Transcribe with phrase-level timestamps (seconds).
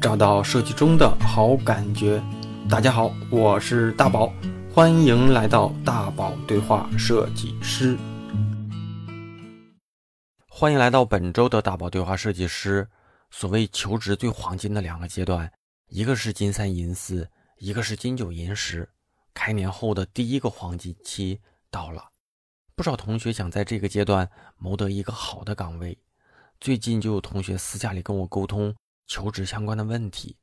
[0.00, 2.22] 找到设计中的好感觉。
[2.70, 4.32] 大家好，我是大宝，
[4.72, 7.98] 欢迎来到大宝对话设计师。
[10.46, 12.88] 欢迎来到本周的大宝对话设计师。
[13.30, 15.50] 所谓求职最黄金的两个阶段，
[15.88, 17.28] 一个是金三银四，
[17.58, 18.88] 一个是金九银十。
[19.34, 21.40] 开年后的第一个黄金期
[21.72, 22.10] 到了，
[22.76, 25.98] 不少同学想在这个阶段谋得一个好的岗位。
[26.60, 28.74] 最近就有同学私下里跟我沟通
[29.08, 30.36] 求职相关的问题，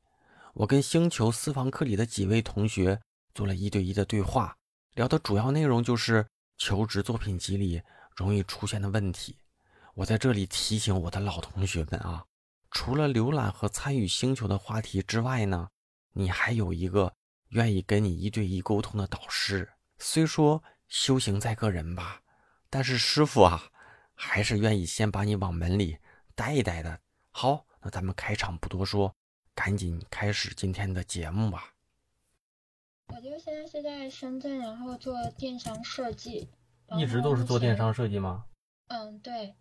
[0.52, 3.00] 我跟星球私房课里的几位同学
[3.32, 4.56] 做了一对一的对话，
[4.94, 6.26] 聊的主要内容就是
[6.58, 7.80] 求职作品集里
[8.16, 9.38] 容易出现的问题。
[9.94, 12.24] 我在这里提醒我的老同学们啊，
[12.72, 15.68] 除了浏览和参与星球的话题之外呢，
[16.12, 17.14] 你还有一个
[17.50, 19.70] 愿意跟你一对一沟通的导师。
[19.98, 22.20] 虽说修行在个人吧，
[22.68, 23.62] 但是师傅啊，
[24.14, 25.98] 还是愿意先把你往门里。
[26.34, 29.14] 带一带的，好，那咱们开场不多说，
[29.54, 31.72] 赶紧开始今天的节目吧。
[33.06, 36.48] 我就现在是在深圳，然后做电商设计。
[36.98, 38.46] 一直都是做电商设计吗？
[38.88, 39.54] 嗯，对，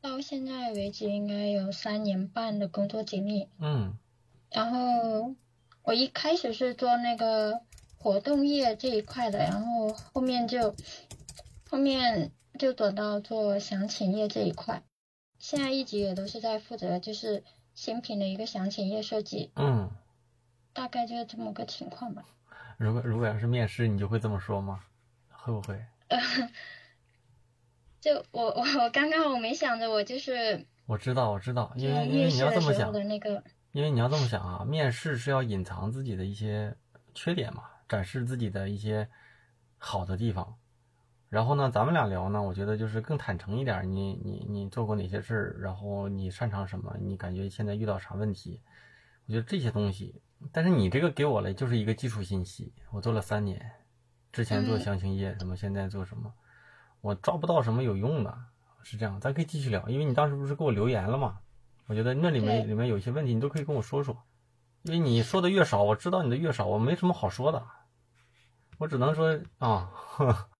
[0.00, 3.50] 到现在为止应该有三年半的工作经历。
[3.58, 3.98] 嗯。
[4.50, 5.34] 然后
[5.82, 7.60] 我一开始是做那个
[7.98, 10.74] 活动业这一块的，然后后面就
[11.68, 14.82] 后面就转到做详情页这一块。
[15.42, 17.42] 现在一直也都是在负责，就是
[17.74, 19.50] 新品的一个详情页设计。
[19.56, 19.90] 嗯，
[20.72, 22.24] 大概就是这么个情况吧。
[22.78, 24.84] 如果如果要是面试，你就会这么说吗？
[25.28, 25.84] 会不会？
[28.00, 30.64] 就我我我刚刚我没想着，我就是。
[30.86, 33.42] 我知道我知道，因为因为你要这么想的那个。
[33.72, 36.76] 因为你要这么想啊，面试是要隐藏自己的一些
[37.14, 39.08] 缺点嘛，展示自己的一些
[39.76, 40.56] 好的地方。
[41.32, 43.90] 然后呢，咱们俩聊呢，我觉得就是更坦诚一点。
[43.90, 45.56] 你你你做过哪些事儿？
[45.60, 46.94] 然后你擅长什么？
[47.00, 48.60] 你感觉现在遇到啥问题？
[49.26, 50.20] 我觉得这些东西，
[50.52, 52.74] 但是你这个给我了就是一个基础信息。
[52.90, 53.58] 我做了三年，
[54.30, 56.30] 之前做详情页什么，现在做什么，
[57.00, 58.38] 我抓不到什么有用的。
[58.82, 61.38] 是这样，咱可以继续聊，因为你当时不是给我留言了吗？
[61.86, 64.22] 我觉得那里面里面有些问题，你都可以跟我说说。
[64.82, 67.64] 因为你说的越少，我知道你的越少，我没什么好说的。
[68.76, 69.90] 我只能说啊。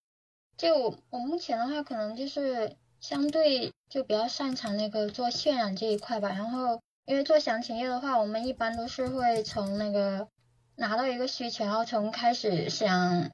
[0.62, 6.28] 就我我目前的话，可能就是相对就比较擅长那个做渲染这一块吧。
[6.28, 10.28] 然后因为做详情页的话，我们一般都是会从那个
[10.76, 13.32] 拿到一个需求，然后从开始想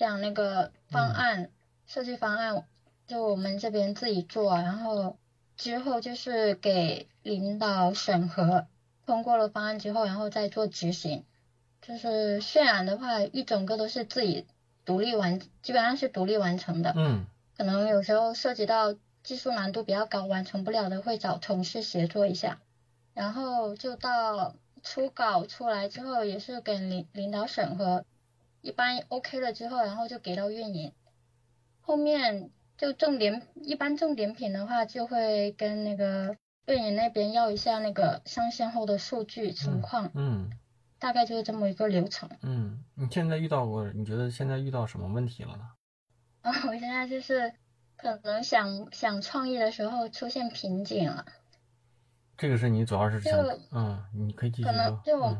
[0.00, 1.52] 想那个方案
[1.86, 2.66] 设计方案，
[3.06, 5.16] 就我们这边自己做，然后
[5.56, 8.66] 之后就是给领导审核，
[9.06, 11.24] 通过了方案之后，然后再做执行。
[11.80, 14.48] 就是渲染的话，一整个都是自己。
[14.84, 22.60] 独立完基本上是独立完成的，嗯，可能有时候涉及到技术难度比较高，完成不了的会找同事协作一下，
[23.14, 28.04] 然后就到初稿出来之后也是给领领导审核，
[28.60, 30.92] 一般 OK 了之后，然后就给到运营，
[31.80, 36.36] 后面就重点一般重点品的话就会跟那个
[36.66, 40.50] 运营那边要一下那个上线后的数据情况，嗯。
[41.04, 42.26] 大概就是这么一个流程。
[42.40, 43.86] 嗯，你现在遇到过？
[43.92, 45.68] 你觉得现在遇到什么问题了呢？
[46.40, 47.52] 啊， 我现在就是
[47.98, 51.26] 可能想想创业的时候出现瓶颈了。
[52.38, 53.38] 这个是你主要是想，
[53.70, 54.72] 嗯，你可以继续说。
[54.72, 55.36] 可能就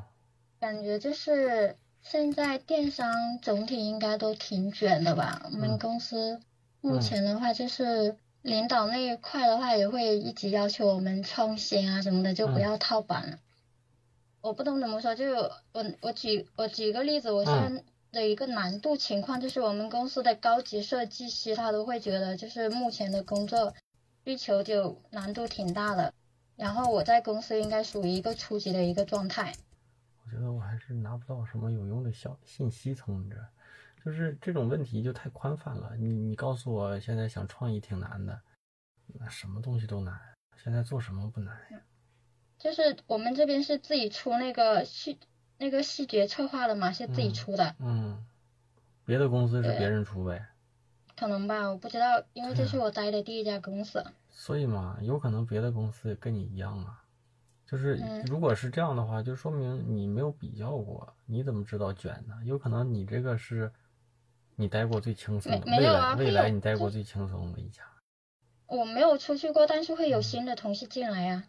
[0.60, 5.40] 感觉就是现在电商总体应该都挺卷的吧？
[5.50, 6.42] 我们公司
[6.82, 13.38] 目前的话，就是领导那一块的话，也会一直要求我们创新啊什么的，就不要套板了。
[14.44, 15.34] 我不懂怎么说，就是
[15.72, 17.82] 我我举我举个例子，我现在
[18.12, 23.72] 的一个难度情况就是我们公司的高级设计师他都会觉得就是目前的工作
[24.22, 26.12] 需求就难度挺大的，
[26.56, 29.54] 然后我在公司应该属于一个初级的一个状态。
[30.22, 33.36] 我觉得我还是拿不到什么有用的小信息从你这，
[34.04, 35.96] 就是这种问题就太宽泛了。
[35.96, 38.38] 你你告诉我现在想创意挺难的，
[39.06, 40.20] 那什么东西都难，
[40.62, 41.80] 现在做什么不难呀？
[42.64, 45.18] 就是我们这边是自己出那个细
[45.58, 47.76] 那个细节策划的嘛，是自己出的。
[47.78, 48.24] 嗯，
[49.04, 50.46] 别的公司是别人出呗？
[51.14, 54.02] 可能吧，我不知道，因为这是我待的第一家公司。
[54.32, 57.02] 所以嘛，有可能别的公司跟你一样啊。
[57.66, 62.34] 就是如果是这样的话，就说明你没有比较过，你怎么知道卷呢？
[62.46, 63.70] 有可能你这个是
[64.56, 67.82] 你待过最轻松的，未来未来你待过最轻松的一家。
[68.66, 71.44] 我没有出去过，但是会有新的同事进来呀。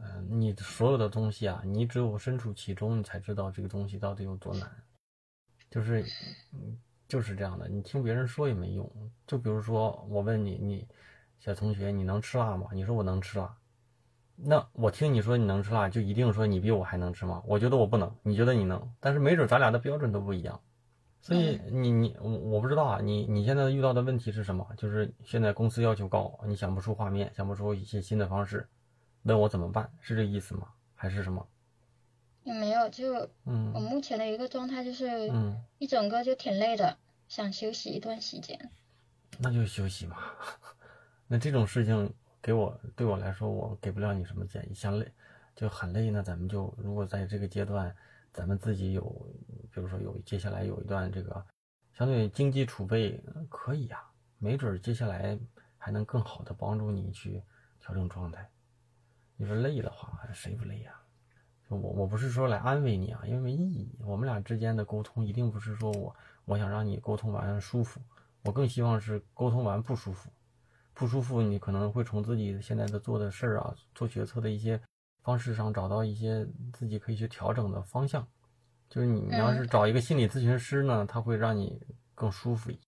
[0.00, 4.70] 嗯，你所有的东西啊，你只有身处其中，你才知道这个东西到底有多难。
[5.70, 6.04] 就是，
[6.52, 7.68] 嗯，就是这样的。
[7.68, 8.90] 你听别人说也没用。
[9.26, 10.86] 就比如说，我问你，你
[11.38, 12.68] 小同学，你能吃辣吗？
[12.72, 13.56] 你说我能吃辣。
[14.36, 17.42] 那我听你说你能吃辣，就一定说你比我还能吃吗？
[17.46, 20.60] 我觉得我不能，你觉得你能，但是没准咱俩的标准都不一样。
[21.20, 24.64] 所以你你我我不知道啊，你你现在遇到的问题是什么？
[24.76, 28.68] 就是现在公司要求高，你想不出画面，想不出一些新的方式，
[29.22, 29.90] 问我怎么办？
[30.00, 30.68] 是这意思吗？
[30.94, 31.46] 还是什么？
[32.44, 36.96] 也没有，就嗯我目前的一个状态就是嗯，一整个就挺累的，
[37.28, 38.70] 想休息一段时间。
[39.38, 40.16] 那就休息嘛。
[41.28, 44.74] 那这种事情给我对我来说，我给不了你什么建议。
[44.74, 45.12] 想累
[45.54, 47.94] 就很累那，咱们就如果在这个阶段，
[48.32, 49.02] 咱们自己有，
[49.70, 51.44] 比如说有接下来有一段这个
[51.92, 54.02] 相对经济储备呃可以呀、
[54.38, 55.38] 没准儿接下来
[55.76, 57.42] 还能更好的帮助你去
[57.78, 58.48] 调整状态。
[59.40, 60.92] 你说累的话，谁不累呀、
[61.70, 63.88] 就我我不是说来安慰你啊，因为没意义。
[64.00, 66.14] 我们俩之间的沟通一定不是说我
[66.44, 68.00] 我想让你沟通完舒服，
[68.42, 70.28] 我更希望是沟通完不舒服。
[70.92, 74.80] 不舒服，你可能会从自己现在的做的事儿啊，做决策的一些
[75.22, 78.26] 方式上找到一些自己可以去调整的方向。
[78.88, 81.80] 就是你你要是找一个心理咨询师呢，他会让你
[82.16, 82.80] 更舒服一些。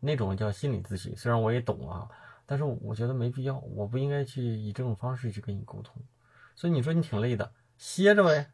[0.00, 2.08] 那种叫心理咨询，虽然我也懂啊，
[2.52, 6.02] 但是我觉得没必要，我不应该去以这种方式去跟你沟通。
[6.54, 8.50] 所以你说你挺累的，歇着呗，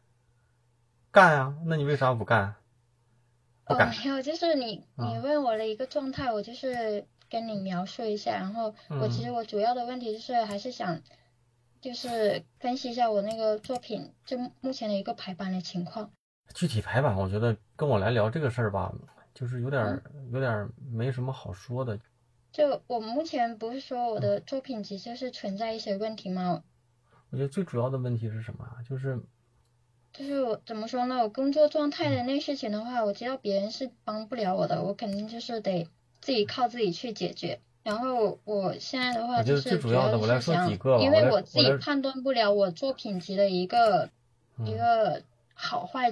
[1.11, 1.57] 干啊？
[1.65, 2.55] 那你为啥不干？
[3.65, 3.89] 不哦，干。
[3.89, 11.01] 没有，就是你你嗯问我的一个状态，我就是跟你描述一下，然后我其实我主要的问题就是还是想，
[11.81, 16.09] 就是分析一下我那个作品就目前的一个排版的情况。
[16.55, 18.93] 具体排版，我觉得跟我来聊这个事儿吧，
[19.33, 20.01] 就是有点儿
[20.31, 21.99] 有点儿没什么好说的。
[22.51, 26.63] 就我目前不是说我的作品集就是存在一些问题吗？
[27.29, 28.81] 我觉得最主要的问题是什么啊？
[28.87, 29.21] 就是
[30.11, 31.19] 就是我怎么说呢？
[31.19, 35.87] 我工作状态的那事情的话，我知道别人是帮不了我的，我肯定就是得
[36.21, 37.59] 自己靠自己去解决。
[37.83, 44.09] 然后我现在的话就是主最主要的的我来说是因为我自己判断不了我作品集的一个
[44.65, 45.23] 一嗯个
[45.53, 46.11] 好坏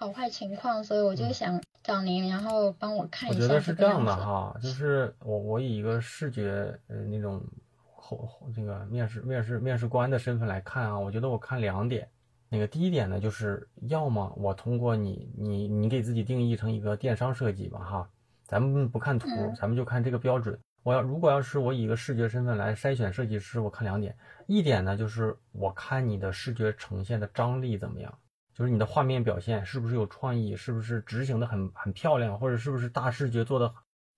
[0.00, 4.02] 好坏情况，所以我就想找您，然后帮我看一下我觉得是这样。
[4.02, 7.38] 的哈，就是我我以一个视觉呃那种
[7.84, 12.08] 后后这个面试面试面试官的身份来看啊，我觉得我看两点。
[12.48, 18.10] 那个第一点呢，就是要么我通过你你你给自己定义成一个电商设计吧哈，
[18.46, 20.58] 咱们不看图，嗯咱们就看这个标准。
[20.82, 24.16] 我要如果要是我以一个视觉身份来筛选设计师，我看两点，
[24.46, 28.18] 一点呢就是我看你的视觉呈现的张力怎么样，
[28.60, 33.72] 就是你的画面表现是不是有创意，是不是执行的很很漂亮，或者是不是大视觉做的，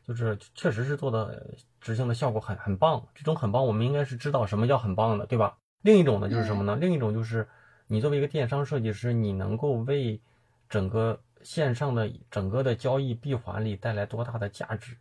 [0.04, 3.06] 就是确实是做的执行的效果很很棒。
[3.14, 5.56] 这种很棒，我们应该是知道什么叫很棒的，对吧？
[5.82, 6.74] 另一种呢就是什么呢？
[6.74, 7.46] 另一种就是
[7.86, 10.20] 你作为一个电商设计师，你能够为
[10.68, 14.96] 整个线上的整个的交易闭环里带来多大的价值？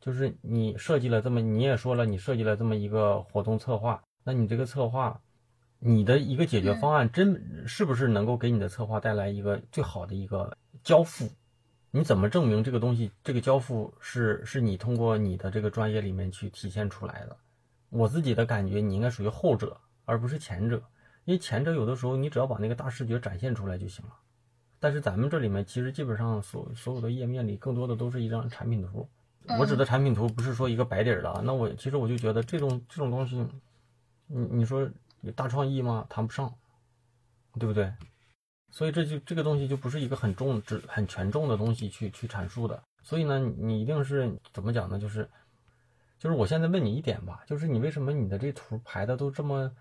[0.00, 5.20] 就是你设计了这么，你也说了，你设计了这么一个活动策划，那你这个策划，
[5.80, 11.28] 你的一个解决方案真是不是能够给你的策划带来一个最好的一个交付？
[11.90, 17.36] 你怎么证明这个东西，这个交付是是你通过你的这个专业里面去体现出来的？
[17.90, 20.82] 我自己的感觉，你应该属于后者，而不是前者，
[21.24, 24.12] 因为前者有的时候你只要把那个大视觉展现出来就行了。
[24.80, 29.08] 但是咱们这里面其实基本上所所有的页面里，更多的都是一张产品图。
[29.58, 33.42] 我指的产品图不是说一个白底儿的啊，那我其实我就觉得这种这种东西，
[34.26, 34.86] 你你说
[35.22, 36.06] 有大创意吗？
[36.08, 36.54] 谈不上，
[37.58, 37.92] 对不对？
[38.70, 42.82] 所以这就这个东西就不是一个很重、只很权重的东西去去阐述的。
[43.02, 44.98] 所以呢，你一定是怎么讲呢？
[44.98, 45.28] 就是
[46.18, 49.74] 就是我现在问你一点吧，就是你为什么你的这图排的都这么，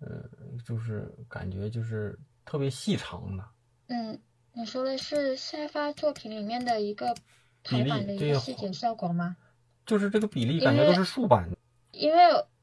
[0.00, 0.24] 呃，
[0.64, 3.44] 就是感觉就是特别细长呢？
[3.88, 4.18] 嗯，
[4.54, 7.14] 你说的是下发作品里面的一个
[7.62, 9.36] 排比例版的一对个细节效果吗？
[9.84, 11.58] 就是这个比例感觉都是竖版的。
[11.90, 12.18] 因为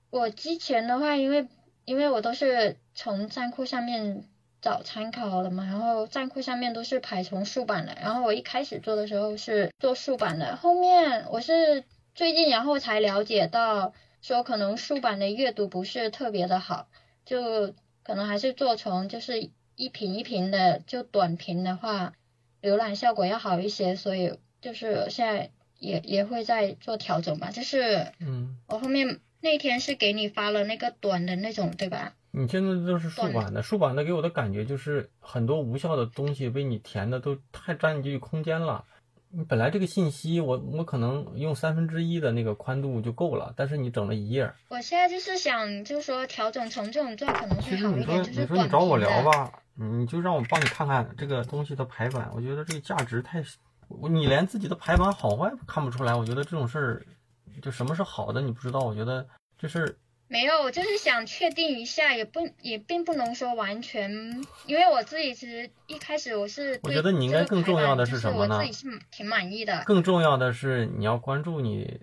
[0.09, 1.47] 我之前的话，因为
[1.89, 4.23] 因为我都是从站库上面
[4.61, 13.91] 找参考的嘛，然后站库上面都是排成竖版的，然后我一开始做的时候是做竖版的，后面我是最近然后才了解到
[14.21, 16.87] 说可能竖版的阅读不是特别的好，
[17.25, 22.13] 就可能还是做成就是一屏一屏的，就短屏的话
[22.61, 28.05] 浏览效果要好一些，所以就是现在也也会在做调整吧，就是。
[28.19, 32.13] 嗯，我后面那天是给你发了那个短的那种，对吧？
[32.31, 38.85] 你现在都是竖版的，竖版的给我的感觉就是很多无效的东西被你填的都太占据空间了。
[39.31, 44.51] 你本来这个信息我我可能用三分之一的那个宽度就够了，但是你整了一页。
[44.69, 48.97] 我现在就是想，就是说调整成这种状可能会好一点，就是你说短你找我。
[48.97, 53.43] 聊吧，你就让我帮你看看这个东西的排版，我觉得这个价值太，
[54.09, 57.05] 你连自己的排版好坏看不出来，我觉得这种事儿，
[57.59, 59.97] 就什么是好的你不知道，我觉得就是
[60.27, 64.11] 没有，我就是想确定一下，也不也并不能说完全，
[64.67, 68.57] 因为我自己其实一开始我是我觉得你应该更重要的是什么呢？
[68.57, 69.83] 我自己是挺满意的。
[69.85, 72.01] 更重要的是你要关注你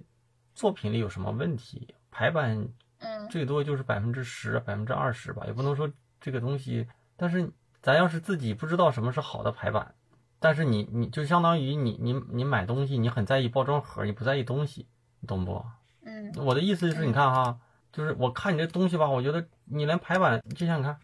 [0.55, 5.89] 作品里有什么问题，排版，嗯，最多就是百分之十、百分之二十吧，也不能说
[6.21, 6.89] 这个东西。
[7.17, 9.95] 但是咱要是自己不知道什么是好的排版，
[10.41, 14.89] 但是你你就相当于你你你买东西，你很在意包装盒，你不在意东西，
[15.27, 15.65] 你懂不？
[16.05, 17.59] 嗯，我的意思是，你看哈。
[17.93, 20.99] 就是我看你这东西吧，我觉得你连排版，就像你看，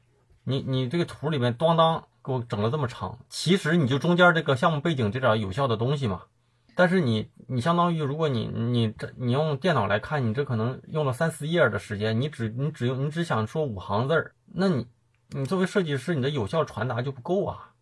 [0.45, 6.25] 你你这个图里面咣当给我整了这么长，其实你就中间这个项目背景这点有效的东西嘛。
[6.75, 14.87] 但是你你相当于如果你你这你用电脑来看，你这可能用了三四页的时间，你只你只用你只想说五行字儿，那你
[15.31, 17.73] 你作为设计师，你的有效传达就不够啊。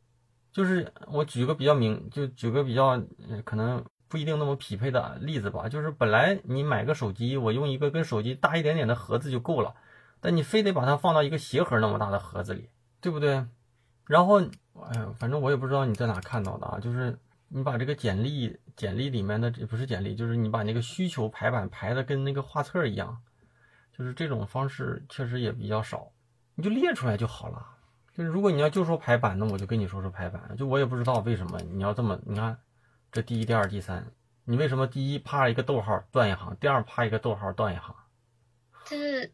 [0.53, 3.03] 就是我举个比较明，就举个比较
[3.45, 3.85] 可能。
[4.11, 9.73] 不一定那么匹配的例子吧，就是本来你买个手机，我用一个跟手机大一点点的盒子就够了，
[10.21, 12.69] 但你非得把它放到一个鞋盒那么大的盒子里，
[13.01, 13.47] 对不对？
[14.07, 23.17] 然后，哎呀，反正我也不知道你在哪看到的啊，就是你把这个简历，简历里面的不是简历，就是你把那个需求排版排的跟那个画册一样，
[23.97, 26.11] 就是这种方式确实也比较少，
[26.57, 27.65] 你就列出来就好了。
[28.13, 32.59] 就是如果你要就说排版，那我就跟你说说排版，就我也不知道为什么你要这么，你看。
[33.13, 34.13] 这第一、第二、第三，
[34.45, 37.95] 你为什么第一啪一个逗号断一行，第二啪一个逗号断一行？
[38.85, 39.33] 就是，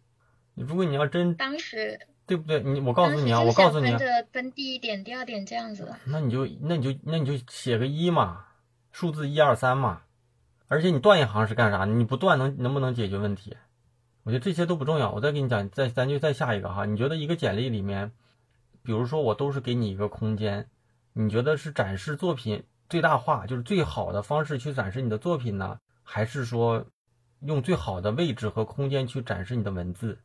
[0.55, 2.61] 如果你要真当时对不对？
[2.61, 5.95] 你我告诉你啊，我告诉你，分着分第一点、第二点这样子。
[6.07, 8.47] 那你就那你就那你就写个一嘛，
[8.93, 10.03] 数字一二三嘛。
[10.69, 11.85] 而且你断一行是干啥？
[11.85, 13.57] 你不断能能不能解决问题？
[14.25, 15.13] 我觉得这些都不重要。
[15.13, 16.87] 我再给你讲，再咱就再下一个哈。
[16.87, 18.11] 你觉得一个简历里面，
[18.83, 20.69] 比如说我都是给你一个空间，
[21.13, 22.65] 你觉得是展示作品？
[22.89, 26.87] 最大化就是最好的方式去展示你的作品呢，还是说
[27.41, 30.21] 用最好的位置和空间去展示你的文字？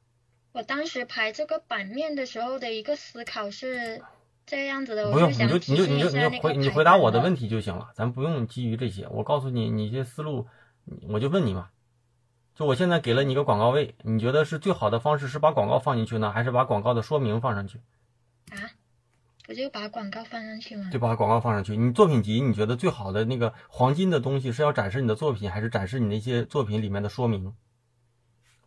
[0.53, 4.01] 我当时排这个版面的时候的一个思考是
[4.45, 9.07] 这样子的，不用你就你就你就你就回你回答我的问题就行了，咱不用基于这些。
[9.07, 10.47] 我告诉你，你这思路，
[11.09, 11.69] 我就问你嘛，
[12.53, 17.79] 就我现在给了你一个广告位，你觉得是最好的方式是把广告放进去呢，还是把广告的说明放上去？
[18.51, 18.59] 啊？
[19.51, 20.89] 我就把广告放上去吗？
[20.93, 21.75] 就把广告放上去。
[21.75, 27.53] 你作品集，你觉得最好的那个黄金的东西是要展示你的作品，还是展示你那些作品里面的说明？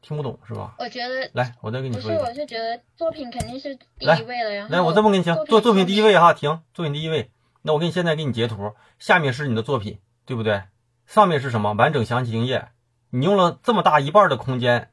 [0.03, 0.75] 听不懂是吧？
[0.79, 2.21] 我觉得，来，我再跟你说一个。
[2.21, 4.55] 不是，我是觉得作品肯定是第一位的。
[4.55, 7.31] 然后，来，我这么跟你讲，做作品第一位哈，停，作品第一位。
[7.63, 10.65] 那我给你现在给你截图，下面是你的作品，对不对？
[11.07, 11.73] 上面是什么？
[11.73, 12.69] 完整详情页。
[13.09, 14.91] 你用了这么大一半的空间，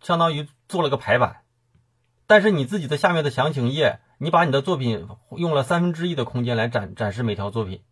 [0.00, 1.42] 相当于做了个排版，
[2.26, 4.00] 但是你自己的下面的详情页。
[4.18, 7.82] 你把你的作品用了三分之一的空间来展展示每条作品，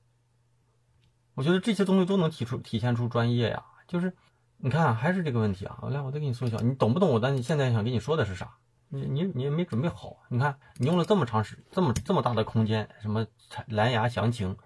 [1.34, 3.64] 我觉得这些东西都能提出体现出专业呀。
[3.88, 4.14] 就是
[4.58, 7.20] 你看还是这个问题啊，来我再给你缩小，你懂不懂我？
[7.20, 8.56] 但你现在想跟你说的是啥？
[8.88, 10.18] 你你你也没准备好。
[10.28, 13.26] 你看你用了这么长时这么这么大的空间，什么
[13.66, 14.56] 蓝牙详情，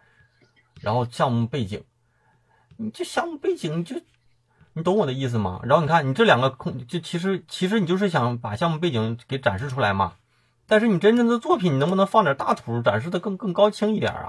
[0.80, 1.84] 然后项目背景，
[2.76, 3.96] 你这项目背景就
[4.74, 5.60] 你懂我的意思吗？
[5.64, 10.14] 然后你看你这两个空，就其实其实你就是想把项目背景给展示出来嘛。
[10.66, 14.28] 但是你真正的作品，你能不能放点大图，展示的更更高清一点啊？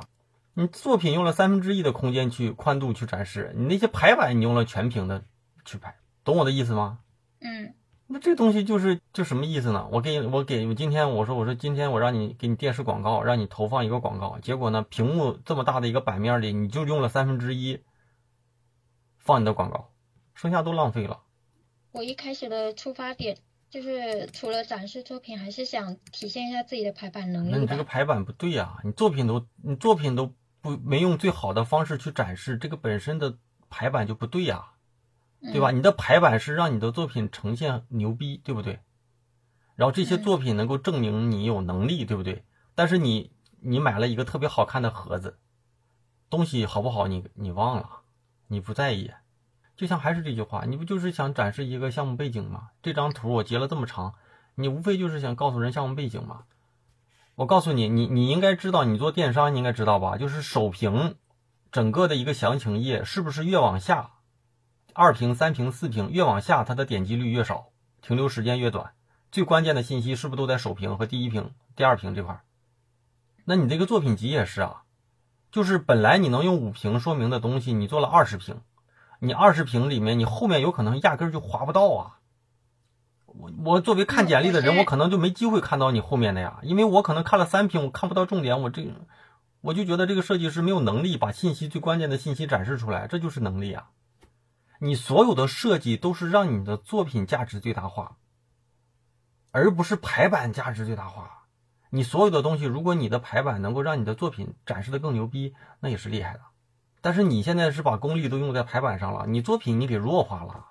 [0.54, 5.24] 你作品用了三分之一的空间去宽度去展示，你那些排版你用了全屏的
[5.66, 7.00] 去排，懂我的意思吗？
[7.42, 7.76] 嗯，
[8.08, 9.88] 那这东西就是就什么意思呢？
[9.92, 17.82] 我给我给我今天我说我说今天我让你给你电视广告，让你投放一个广告，结果呢屏幕这么大的一个版面里，你就用了三分之一
[19.18, 19.90] 放你的广告，
[20.34, 21.20] 剩下都浪费了。
[21.92, 23.38] 我一开始的出发点。
[23.70, 27.52] 就是除了展示作品，还是想体现一下自己的排版能力。
[27.52, 33.38] 那你这个排版不对呀，你作品都你作品都不没用最好的方式去展示，这个本身的
[33.70, 34.72] 排版就不对呀，
[35.52, 35.72] 对吧？
[35.72, 38.80] 你的排版是让你的作品呈现牛逼，对不对？
[39.76, 42.46] 然后这些作品能够证明你有能力，对不对？
[42.74, 45.38] 但是你你买了一个特别好看的盒子，
[46.30, 48.02] 东西好不好你你忘了，
[48.48, 49.12] 你不在意。
[49.78, 52.72] 就像还是这句话，你不就是想展示一个项目背景吗？
[52.82, 54.16] 这张图我截了这么长，
[54.56, 56.46] 你无非就是想告诉人项目背景嘛。
[57.36, 60.18] 我告诉你，你你应该知道，你做电商你应该知道吧？
[60.18, 61.16] 就是首屏，
[61.72, 64.14] 整个的一个详情页是不是越往下，
[64.96, 67.68] 二屏、三屏、四屏越往下，它的点击率越少，
[68.02, 68.94] 停留时间越短。
[69.32, 72.42] 最关键的信息是不是都在首屏和第一屏、第二屏这块？
[73.46, 74.82] 那你这个作品集也是啊，
[75.52, 78.60] 就是本来你能用五屏说明的东西，你做了二十屏。
[79.20, 82.20] 你二十平里面，你后面有可能压根就划不到啊！
[83.26, 88.94] 我我作为看简历的人，我可能就没机会看到你后面的呀，因为我可能看了三屏，我看不到重点，我这
[89.62, 93.90] 我就觉得这个设计师没有能力把信息最关键的信息展示出来，这就是能力啊！
[94.80, 98.18] 你所有的设计都是让你的作品价值最大化，
[99.52, 101.46] 而不是排版价值最大化。
[101.90, 106.42] 你所有的东西，如果你的排版能够让你的作品展示的更牛逼，那也是厉害的。
[107.02, 110.66] 但是你现在是把功力都用在排版上了，你作品你给弱化了。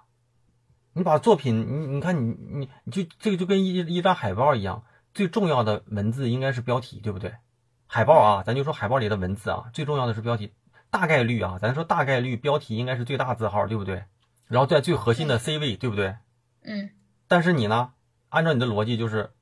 [0.93, 7.35] 你把作品，你你看你你你就这个就跟一一张海报一样，最重要的文字应该是标题，对不对？
[7.87, 10.53] 海报啊，咱就说海报里的文字啊，最重要的是标题。
[10.91, 14.05] 大概率啊，咱说大概率标题应该是最大字号，对不对？
[14.47, 16.17] 然后在最核心的 C 位，对不对？
[16.63, 16.91] 嗯。
[17.29, 17.93] 但是你呢，
[18.31, 19.33] 按照你的逻辑就是，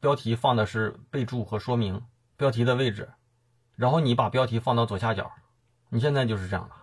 [0.00, 2.02] 标题放的是备注和说明，
[2.36, 3.10] 标题的位置，
[3.76, 5.30] 然后你把标题放到左下角，
[5.96, 6.76] 你现在就是这样了。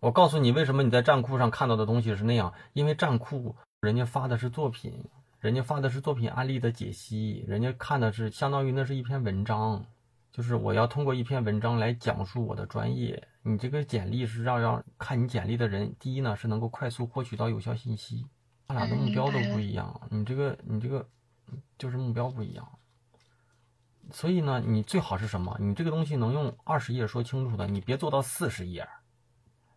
[0.00, 5.04] 我告诉你为什么你在站库上看到的东西是那样，因为站库人家发的是作品，
[5.40, 9.84] 人家发的是作品案例的解析，人家看的是相当于那是一篇文章。
[10.32, 13.22] 就是我要通过一篇文章来讲述我的专业。
[13.42, 18.24] 你这个简历是让让看你简历的人，第一呢是能够快速获取到有效信息。
[18.68, 21.06] 他俩的目标都不一样，你这个你这个
[21.76, 22.66] 就是目标不一样。
[24.10, 25.56] 所以呢，你最好是什么？
[25.60, 28.88] 你这个东西能用二十页说清楚的，你别做到四十页。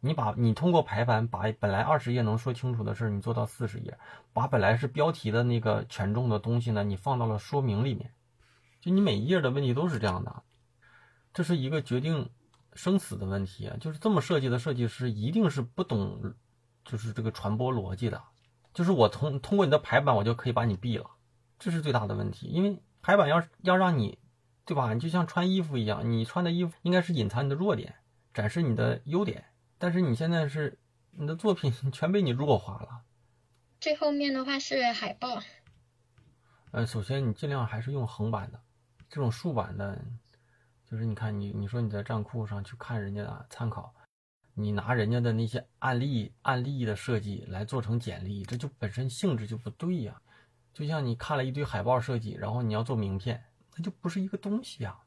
[0.02, 3.98] 你把你通过排版把本来二十页能说清楚的事儿，你做到四十页，
[4.32, 8.10] 把本来是标题的那个权重的东西呢，你放到了说明里面。
[8.80, 10.44] 就你每一页的问题都是这样的。
[11.34, 12.30] 这是一个决定
[12.74, 13.70] 生死的问题！
[13.82, 16.34] 就是这么设计的设计师一定是不懂，
[16.86, 18.22] 就是这个传播逻辑的。
[18.74, 21.10] 就是我通通过你的排版，我就可以把你毙了，
[21.60, 22.48] 这是最大的问题。
[22.48, 24.20] 因为排版要要让你，
[24.66, 24.94] 对吧？
[24.94, 27.96] 你就像穿衣服一样，你穿的衣服应该是隐藏你的弱点，
[28.36, 29.46] 展示你的优点。
[29.80, 30.78] 但是你现在是
[31.10, 33.02] 你的作品 全被你弱化了。
[33.82, 35.42] 最后面的话是海报。
[36.70, 38.62] 呃，首先你尽量还是用横版的，
[39.10, 40.00] 这种竖版的。
[40.86, 43.92] 就是你看你你说你在站库上去看人家的参考，
[44.54, 50.22] 你拿人家的那些案例案例的设计来做成简历，这就本身性质就不对呀。
[50.74, 53.44] 就像你看了一堆海报设计，然后你要做名片，
[53.76, 54.98] 那就不是一个东西呀。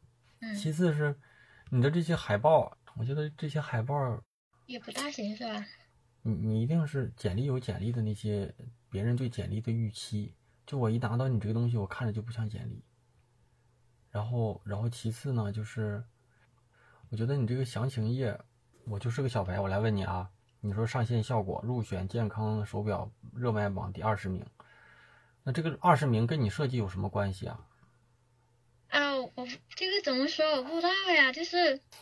[0.41, 0.55] 嗯。
[0.55, 1.19] 其次是
[1.71, 4.23] 你的这些海报，我觉得这些海报
[4.67, 5.65] 也不大行是吧？
[6.23, 8.55] 你你一定是简历有简历的那些
[8.91, 10.35] 别人对简历的预期，
[10.67, 12.85] 就我一拿到你这个东西，我看着就不像简历。
[14.11, 16.05] 然后，然后其次呢，就是
[17.09, 18.39] 我觉得你这个详情页，
[18.85, 24.45] 我就是个小白，我来问你啊，你说上线效果入选健康手表热卖榜第二十名，
[25.45, 27.61] 那这个二十名跟你设计有什么关系啊？
[28.89, 30.57] 啊，我这个怎么说？
[30.57, 31.81] 我不知道呀，就是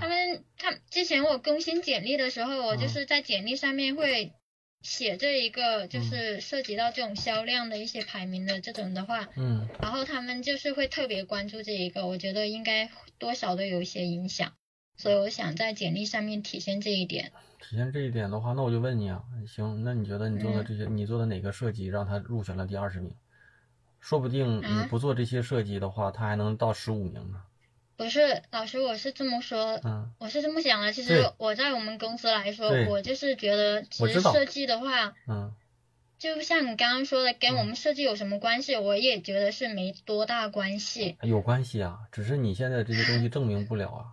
[0.00, 4.32] 他们他之前我更新简历的时候，我就是在简历上面会。
[4.82, 14.54] 写这一个就是涉及到这种销量的一些排名的这种的话，嗯，然后他们就是会特别关注这一个，我觉得应该多少都有一些影响，
[15.00, 17.32] 所以我想在简历上面体现这一点。
[17.58, 23.14] 体现这一点的话，那我就问你啊，行，那你觉得你做的这些，你做的哪个设计让他入选了第二十名？
[24.00, 27.42] 说不定你不做这些设计的话，他还能到十五名呢。
[27.96, 29.80] 不是老师，我是这么说，
[30.18, 30.92] 我是这么想的。
[30.92, 35.52] 其实我在我们公司来说，我就是觉得，其实设计的话，嗯，
[36.18, 38.74] 就像你刚刚说的，跟我们设计有什么关系？
[38.76, 41.18] 我也觉得是没多大关系。
[41.20, 44.04] 有关系啊，只是你现在这些东西证明不了啊，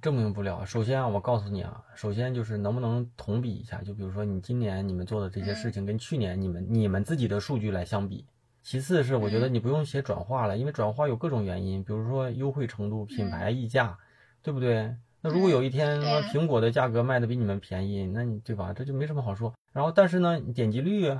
[0.00, 0.64] 证明不了。
[0.64, 3.82] 首先啊，我告诉你啊，首先就是能不能同比一下？
[3.82, 8.24] 就比如说你今年你们做的这些事情，跟去年你们你们自己的数据来相比。
[8.62, 13.98] 其次是我觉得你不用写转化了，因为转化有各种原因，比如说优惠程度、品牌溢价，
[14.40, 14.94] 对不对？
[15.20, 18.72] 那如果有一天说苹果的价格卖的比你们便宜，那你对吧？
[18.72, 19.52] 这就没什么好说。
[19.72, 21.16] 然后但是呢，点击率，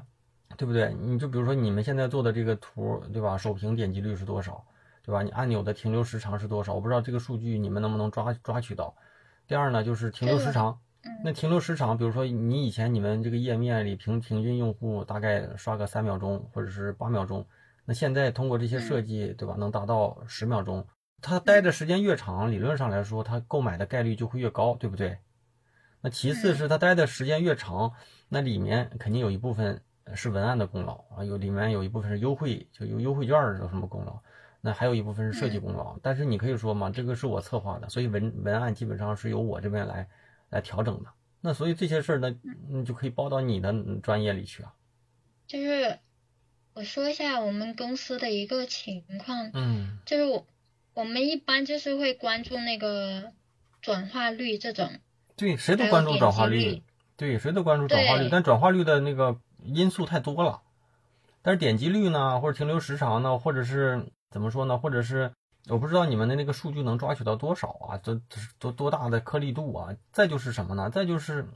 [0.56, 0.94] 对不对？
[0.94, 3.36] 你就比如说你们现在做的这个图，对吧？
[3.36, 4.64] 首屏点击率是多少，
[5.04, 5.22] 对吧？
[5.22, 6.74] 你按钮的停留时长是多少？
[6.74, 8.94] 我不知道这个数据你们能不能抓抓取到。
[9.46, 10.78] 第二呢，就是停留时长。
[11.24, 17.44] 那停留时长，比如说你以前你们这个页面里平平均用户大概刷个三秒钟或者是八秒钟，
[17.84, 20.86] 那现在通过这些设计，对吧，能达到十秒钟。
[21.20, 25.18] 他待的时间越长，理论上来说，他购买的概率就会越高，对不对？
[26.00, 27.92] 那其次是他待的时间越长，
[28.28, 29.82] 那里面肯定有一部分
[30.14, 34.20] 是文案的功劳啊，有里面有一部分是优惠，就有优惠券有什么功劳？
[34.62, 35.98] 那还有一部分是设计功劳。
[36.02, 40.08] 但是你可以说嘛，这个是我策划的，所以文文案基本上是由我这边来。
[40.52, 41.08] 来调整的，
[41.40, 42.36] 那所以这些事儿呢，
[42.68, 43.72] 你就可以报到你的
[44.02, 44.74] 专业里去啊。
[45.46, 45.98] 就是
[46.74, 50.46] 我说一下我们公司的一个情况，嗯，就是我
[50.92, 53.32] 我们一般就是会关注那个
[53.80, 54.90] 转化率这种。
[55.34, 56.82] 对，谁都关注转化率，
[57.16, 60.60] 对，谁都关注转化率，但转化率的那个因素太多了。
[61.40, 65.32] 但是点击率呢，或者停留时长呢，或者是怎么说呢，或者是。
[65.68, 67.96] 我不知道你们的那个数据能抓取到多少啊？
[67.98, 68.20] 多
[68.58, 69.94] 多多大的颗粒度啊？
[70.10, 70.90] 再就是什么呢？
[70.90, 71.46] 再就是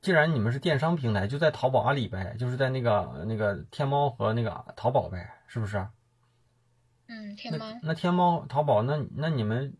[0.00, 5.86] 既然你们是电商平台，就在淘宝、阿里呗，就是在那个那个天猫和那个淘宝呗，是不是？
[7.06, 7.64] 嗯，天猫。
[7.80, 9.72] 那天猫、淘宝，那那你们，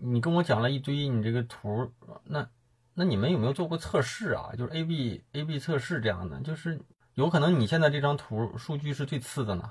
[0.00, 1.92] 你跟我讲了一堆你这个图，
[2.22, 2.48] 那
[2.94, 4.52] 那你们有没有做过测试啊？
[4.56, 6.80] 就是 A B A B 测试这样的，就是
[7.14, 9.68] 有可能你现在这张图数据是最次的呢。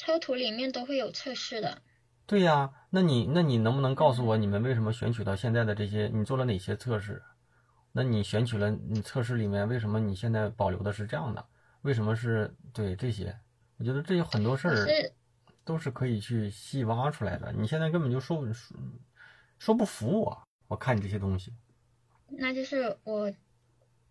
[0.00, 1.82] 抽图里面都会有测试的。
[2.24, 6.10] 对呀，那你那你能不能告诉我，你们为什么选取到现在的这些？
[6.14, 7.22] 你做了哪些测试？
[7.92, 11.44] 那你选取了你测试里面，为什么你现在保留的是这样的？
[11.82, 13.38] 为什么是对这些？
[13.76, 14.86] 我觉得这有很多事儿
[15.66, 17.52] 都是可以去细挖出来的。
[17.52, 18.78] 你现在根本就说说
[19.58, 21.52] 说不服我，我看你这些东西。
[22.26, 23.30] 那就是我，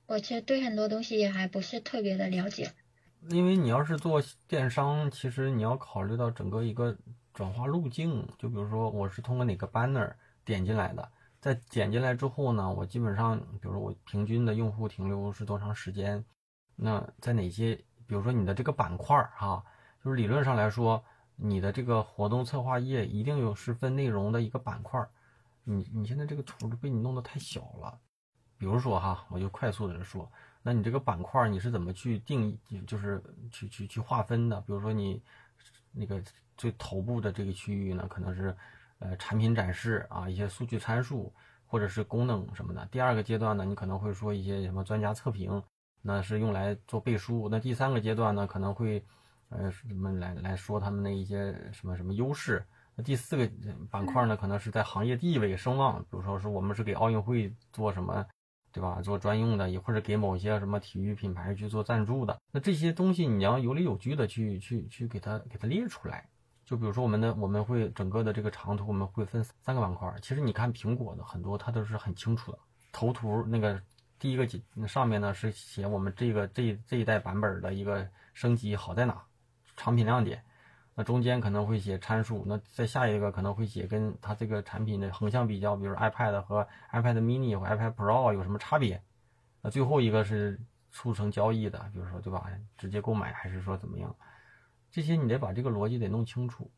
[0.06, 2.74] 我其实对很多东西也还不是特别的了解。
[3.28, 6.98] 因为你要是做电商，其实你要考虑到整个一个
[7.34, 8.26] 转化路径。
[8.38, 10.14] 就比如说，我是通过哪个 banner
[10.46, 11.12] 点进来的。
[11.42, 16.24] 在点进来之后呢，我基本上，比如说我平均的用户停留是多长时间？
[16.76, 17.76] 那在哪些，
[18.08, 19.64] 比如说你的这个板块儿哈，
[20.04, 21.04] 就是理论上来说，
[21.36, 25.10] 你的这个活动策划页一定有是分内容的一个板块儿。
[25.64, 28.00] 你你现在这个图被你弄得太小了。
[28.58, 30.30] 比如说哈，我就快速的说，
[30.62, 34.60] 那你这个板块你是怎么去定义，就是去去去划分的？
[34.62, 35.22] 比如说你
[35.92, 36.22] 那个
[36.58, 38.56] 最头部的这个区域呢，可能是。
[39.02, 41.34] 呃，产品展示啊，一些数据参数
[41.66, 42.86] 或者是功能什么的。
[42.92, 45.64] 第二个阶段呢，你可能会说一些什么专家测评，
[46.02, 47.48] 那是用来做背书。
[47.50, 49.02] 那第三个阶段呢，可能会
[49.48, 52.62] 呃什么来来说他们的一些什么什么优势。
[52.94, 53.50] 那第四个
[53.90, 58.26] 板块呢，可能是在行业地位声望，比如说是我们是给奥运会做什么，
[58.72, 59.02] 对吧？
[59.02, 62.40] 做专用的，也或者给某些什么体育品牌去做赞助的。
[62.52, 66.28] 那这些东西你要有理有据的去去去给它给它列出来。
[66.66, 70.14] 就比如说我们的我们会整个的这个长图我们会分三个板块。
[70.22, 72.60] 其实你看苹果的很多它都是很清楚的。
[72.92, 73.82] 头图那个
[74.20, 79.20] 第一个那上面呢是写我们这个这这一代版本的一个升级好在哪，
[79.76, 80.44] 产品亮点。
[81.00, 89.02] 那中间可能会写参数，那再下一个可能会写跟它这个产品的横向比较，比如 iPad 和 iPad mini 或 iPad Pro 有什么差别。
[89.62, 90.60] 那最后一个是
[90.92, 94.14] 促成交易的，比如说对吧，直接购买还是说怎么样？
[94.92, 96.70] 这些你得把这个逻辑得弄清楚，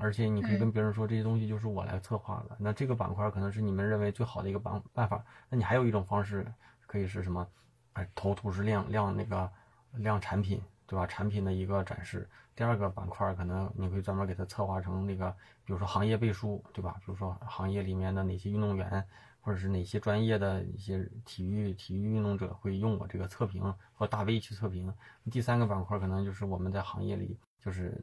[0.00, 2.56] 而且你可以跟别人说这些东西就是我来策划的。
[2.58, 5.22] 那这个板块可能是你们认为最好的一个办办法。
[5.50, 6.50] 那你还有一种方式
[6.86, 7.46] 可以是什么？
[7.92, 9.52] 哎，头图是量量那个
[9.92, 11.06] 量产品，对吧？
[11.06, 12.26] 产品的一个展示。
[12.56, 15.30] 第二个板块可能你会专门给它策划成那个，
[15.64, 16.96] 比如说行业背书，对吧？
[16.98, 19.06] 比如说行业里面的哪些运动员。
[19.46, 24.92] 或者是哪些专业的一些体育体育运动者会用我这个测评或大 V 去测评？
[25.30, 27.96] 第三个板块可能就是我们在行业里就是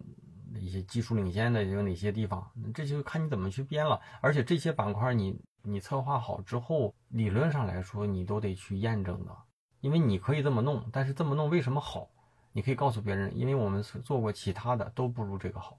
[0.55, 3.99] 一些技术领先的有哪些地方，这就看你怎么去编了。
[4.21, 9.37] 而且这些板块你你策划好之后，理论上来说你都得去验证的，
[9.81, 12.09] 因为你可以这么弄，但是这么弄为什么好？
[12.53, 15.77] 你可以告诉别人，因为我们做过其他的都不如这个好，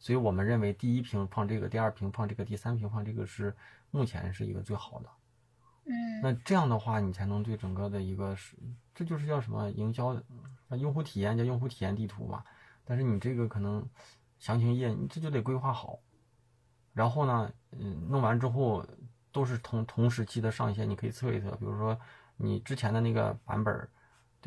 [0.00, 3.54] 所以我们认为第一屏放这个，第二屏放这个，第三屏放这个是。
[3.90, 5.08] 目前是一个最好的，
[5.86, 8.54] 嗯，那这样的话，你才能对整个的一个是，
[8.94, 10.14] 这就是叫什么营销，
[10.72, 12.44] 用户体验叫用户体验地图嘛。
[12.84, 13.82] 但是你这个可能
[14.38, 15.98] 详情页，你这就得规划好。
[16.92, 18.86] 然后呢，嗯，弄完之后
[19.32, 21.50] 都是同同时期的上线，你可以测一测。
[21.52, 21.98] 比如说
[22.36, 23.88] 你之前的那个版本，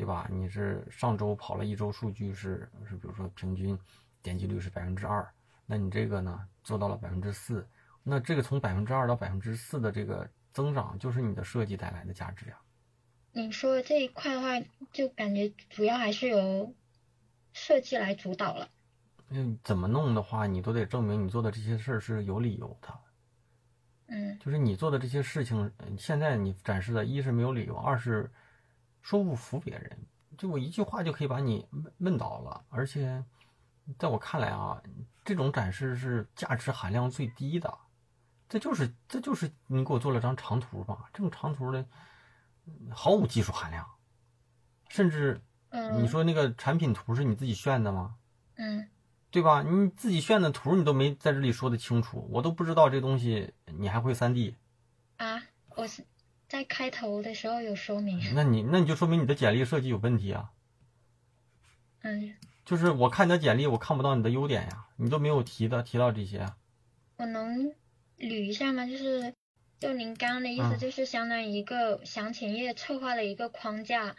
[0.02, 0.28] 对吧？
[0.32, 3.78] 你是上周跑了一周数据是是，比如说平均
[4.20, 5.24] 点击率是百分之二，
[5.64, 7.64] 那你这个呢做到了百分之四。
[8.02, 12.58] 那这个从百分之二到百分之四的这个增长，就是你的设计带来的价值呀。
[13.30, 14.48] 你说这一块的话，
[14.92, 16.74] 就感觉主要还是由
[17.52, 18.68] 设计来主导了。
[19.28, 22.88] 嗯，怎么弄的话，你都得证明你做的这些事儿是有理由的。
[24.08, 28.28] 嗯，就是你做的这些事情，现在你展示的，一是没有理由，二是
[29.02, 30.06] 说不服别人。
[30.38, 33.22] 就我一句话就可以把你闷闷倒了，而且
[33.98, 34.82] 在我看来啊，
[35.24, 37.78] 这种展示是价值含量最低的。
[38.48, 41.10] 这就是这就是你给我做了张长图吧？
[41.12, 41.86] 这种长图的
[42.90, 43.86] 毫无技术含量，
[44.88, 45.40] 甚至
[45.94, 48.16] 你说那个产品图是你自己炫的吗？
[48.56, 48.88] 嗯，
[49.30, 49.62] 对吧？
[49.62, 54.56] 你自己炫的图你都没在这里说的清楚，我都不知道这东西你还会三 D
[55.16, 55.42] 啊？
[55.74, 56.04] 我是
[56.52, 58.20] 在开头的时候有说明。
[58.34, 60.50] 那你那你就说明你的简历设计有问题啊？
[62.02, 62.34] 嗯，
[62.66, 66.46] 就是我看你的简历，我看不到你的优点呀，你都没有提的提到这些。
[67.16, 67.72] 我能。
[68.18, 68.84] 捋一下吗？
[68.86, 69.32] 就是，
[69.80, 74.14] 就您刚刚的意思，就是相当于一个详情页策划的一个框架，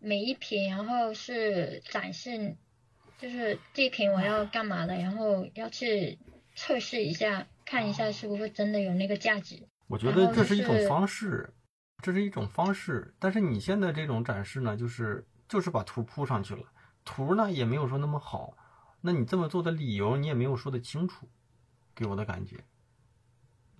[0.00, 2.56] 每一屏然后是展示，
[3.16, 6.18] 就是这屏我要干嘛的，然后要去
[6.56, 9.62] 测试一下，看一下是不是真的有那个价值。
[9.86, 11.54] 我觉得这是一种方式，
[12.02, 13.14] 这是一种方式。
[13.18, 16.64] 但是你现在这种展示呢，就是就是把图铺上去了，
[17.04, 18.56] 图呢也没有说那么好。
[19.00, 21.28] 那你这么做的理由你也没有说得清楚，
[21.94, 22.62] 给我的感觉。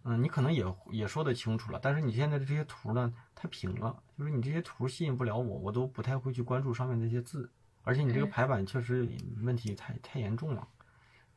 [0.04, 7.50] 嗯，你可能也也说得清楚了，但是你现在的这些图呢太平了，就是你这些图吸引不了我，我都不太会去关注上面那些字，
[7.82, 9.06] 而且你这个排版确实
[9.42, 10.66] 问题太太严重了。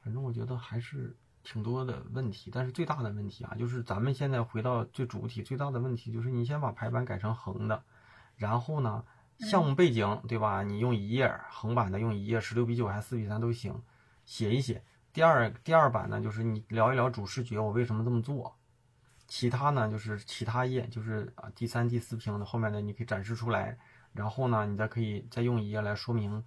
[0.02, 7.84] 反正我觉得还是挺多的问题，但是最大的问题啊，就是咱们现在回到最主体，最大的问题就是你先把排版改成横的，
[8.36, 9.04] 然后呢，
[9.40, 10.64] 项目背景对吧？
[10.64, 13.82] 你用一页横版的用一页，十六比九还是四比三都行，
[14.26, 14.84] 写一写。
[15.12, 18.56] 第二第二版呢，就是你聊一聊主视觉，我为什么这么做。
[19.28, 23.78] 其他呢，就是其他页，就是啊第三、第四屏的后面的，你可以展示出来。
[24.12, 26.44] 然后呢，你再可以再用一页来说明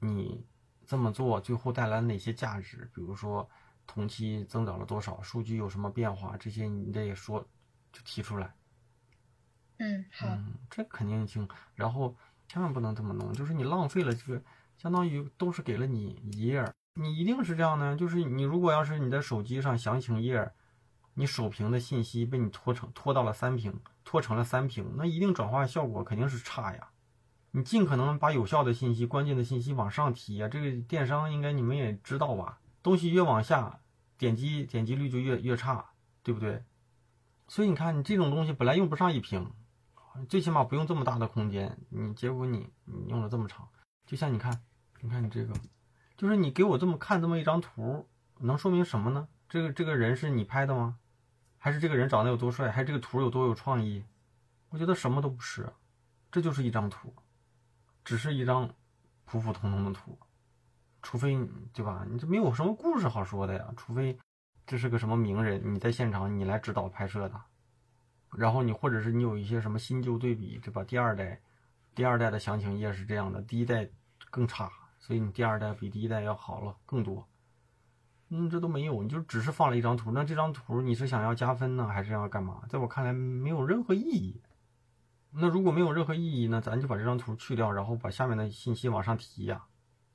[0.00, 0.44] 你
[0.86, 3.48] 这么做最后带来哪些价值，比如说
[3.88, 7.40] 同期增长了多少，数据有什么变化，这些你得说
[7.90, 8.54] 就提出来。
[9.78, 10.28] 嗯，好。
[10.28, 11.48] 嗯，这肯定行。
[11.74, 12.14] 然后
[12.46, 14.42] 千万不能这么弄，就是你浪费了这个，
[14.76, 16.72] 相当于都是给了你一页。
[16.94, 20.52] 你一定是这样的，就是你如果要是你在手机上详情页，
[21.14, 26.88] 你首屏的信息被你拖成拖到了三屏，拖成了三屏，那一定转化效果肯定是差呀。
[27.52, 30.48] 你尽可能把有效的信息、关键的信息往上提呀。
[30.48, 32.58] 这个电商应该你们也知道吧？
[32.82, 33.80] 东西越往下，
[34.16, 35.90] 点击点击率就越越差，
[36.22, 36.64] 对不对？
[37.46, 39.52] 所以你看，你这种东西本来用不上一屏，
[40.28, 43.68] 最起码不用这么大的空间，你结果你你用了这么长，
[44.06, 44.62] 就像你看，
[45.00, 45.54] 你看你这个。
[46.16, 48.08] 就是你给我这么看这么一张图，
[48.40, 49.28] 能说明什么呢？
[49.48, 50.98] 这个这个人是你拍的吗？
[51.58, 52.70] 还是这个人长得有多帅？
[52.72, 54.04] 还是这个图有多有创意？
[54.70, 55.72] 我觉得什么都不是，
[56.32, 57.14] 这就是一张图，
[58.04, 58.68] 只是一张
[59.24, 60.18] 普普通通的图。
[61.02, 61.38] 除非
[61.72, 62.06] 对吧？
[62.10, 63.72] 你这没有什么故事好说的呀。
[63.76, 64.18] 除非
[64.66, 67.40] 这是个什么名人，你在现场你来指导拍摄的，
[68.36, 70.84] 然后你或者是你有一些什么新旧对比，对吧？
[70.84, 71.40] 第二代，
[71.94, 73.88] 第二代的详情页是这样的，第一代
[74.30, 74.70] 更差。
[75.00, 77.26] 所以你第二代比第一代要好了更多，
[78.30, 82.62] 嗯，这都没有，你就只是放了一张图，那这张图你是想要加分呢，还是要干嘛？
[82.68, 84.42] 在我看来没有任何意义。
[85.30, 89.64] 那如果没有任何意义呢，咱就把这张图去掉，然后把下面的信息往上提呀。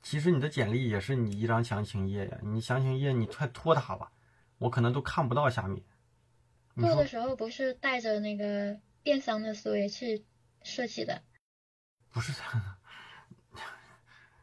[0.04, 4.12] 其实你的简历也是你一张详情页呀，你详情页你太拖沓了，
[4.58, 5.82] 我可能都看不到下面。
[6.76, 10.22] 做的时候不是带着那个电商的思维去
[10.62, 11.22] 设计的？
[12.10, 12.32] 不是。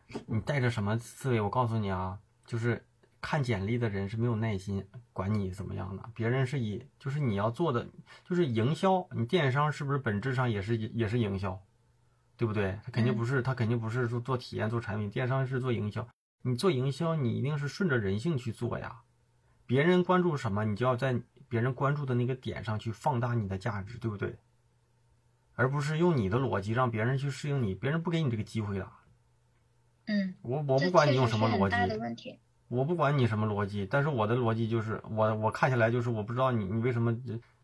[0.25, 1.39] 你带着什么思维？
[1.39, 2.83] 我告诉你啊，就是
[3.21, 6.03] 看简历的人是没有耐心管你怎么样的。
[6.15, 7.87] 别人是以就是你要做的
[8.25, 11.63] 就是营销，你电商是不是本质上也是也是营销，
[12.41, 12.75] 对不对？
[12.83, 16.07] 他肯定不是，他肯定不是说做体验做产品，电商是做营销。
[16.41, 19.01] 你做营销，你一定是顺着人性去做呀。
[19.67, 24.39] 别人关注什么，你就要在别人关注的那个点上去放大你的价值，对不对？
[25.53, 28.91] 而不是用你的逻辑让别人去适应你，别人不给你这个机会了。
[30.07, 37.15] 嗯，我我不管你用什么逻辑，我不管你什么逻辑，但是我的逻辑就是我我看下来就是我不知道你你为什么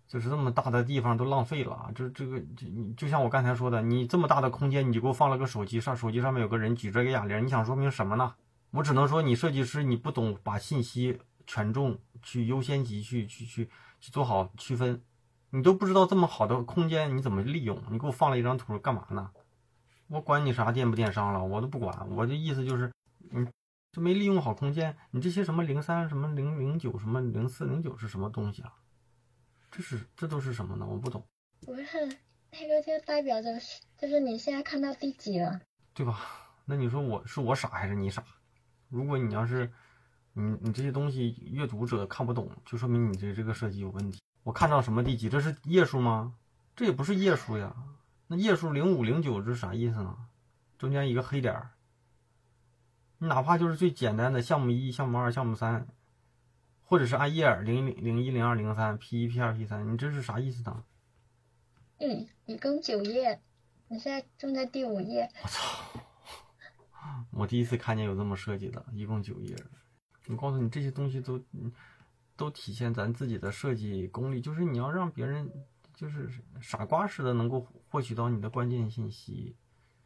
[0.07, 8.33] 就是这么大的地方都浪费了，这这个就你就像我刚才说的，你这么大的空间你就给我放了个手机上，手机上面有个人举着个哑铃，你想说明什么呢？
[8.71, 15.01] 我只能说你设计师你不懂把信息权重去优先级去去去去做好区分，
[15.49, 19.29] 你都不知道这么好的空间你怎么利用，你给我放了一张图干嘛呢？
[20.07, 22.07] 我管你啥电不电商了，我都不管。
[22.11, 22.89] 我的意思就是，
[23.29, 23.45] 你
[23.91, 24.95] 就没利用好空间。
[25.11, 28.71] 你这些什么零三、什么零零九、什么零四、零九是什么东西啊？
[29.69, 30.85] 这是这都是什么呢？
[30.85, 31.23] 我不懂。
[31.61, 31.85] 不是
[32.51, 33.59] 那个，就代表着
[33.97, 35.59] 就是你现在看到第几了，
[35.93, 36.19] 对吧？
[36.65, 38.23] 那你说我是我傻还是你傻？
[38.89, 39.71] 如果你要是
[40.33, 44.19] 你你这些东西阅读者看不懂，就说明你这这个设计有问题。
[44.43, 45.29] 我看到什么第几？
[45.29, 46.35] 这是页数吗？
[46.75, 47.75] 这也不是页数呀。
[48.27, 50.17] 那页数零五零九是啥意思呢？
[50.77, 51.71] 中间一个黑点儿。
[53.17, 55.87] 你哪怕就是最简单的项目一、项目二、项目三，
[56.89, 60.83] 或者是按页零零零一、零二、零三、P 一、P 二、P 三，你这是啥意思呢？
[61.99, 63.41] 嗯，一共九页，
[63.89, 65.29] 你现在正在第五页。
[65.43, 66.01] 我操！
[67.31, 69.53] 我第一次看见有这么设计的，一共九页。
[70.29, 71.43] 我告诉你，这些东西都
[72.37, 75.51] 都体现咱自己的设计功力，就是你要让别人。
[75.95, 76.29] 就是
[76.61, 79.55] 傻瓜似的能够获取到你的关键信息，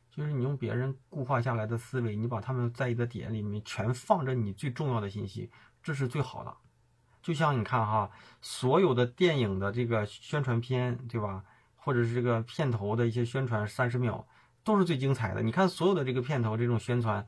[0.10, 5.52] 就是你用别人固化下来的思维，你把他们在意的点里面全放着你最重要的信息，
[5.84, 6.58] 这是最好的。
[7.22, 8.10] 就像你看哈，
[8.42, 11.44] 所有的电影的这个宣传片，对吧？
[11.76, 14.26] 或者是这个片头的一些宣传三十秒，
[14.64, 15.42] 都是最精彩的。
[15.42, 17.26] 你看所有的这个片头这种宣传，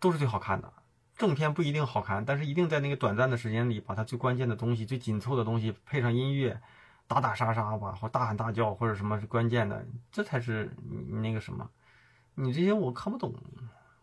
[0.00, 0.72] 都是最好看的。
[1.16, 6.60] 正片不一定好看，但是一定在那个短暂的时间里，把它最关键的东西、最紧凑的东西配上音乐。
[7.06, 10.74] 打打杀杀吧，或大喊大叫，或者什么是关键的，这才是
[11.20, 11.68] 那个什么，
[12.34, 13.34] 你这些我看不懂，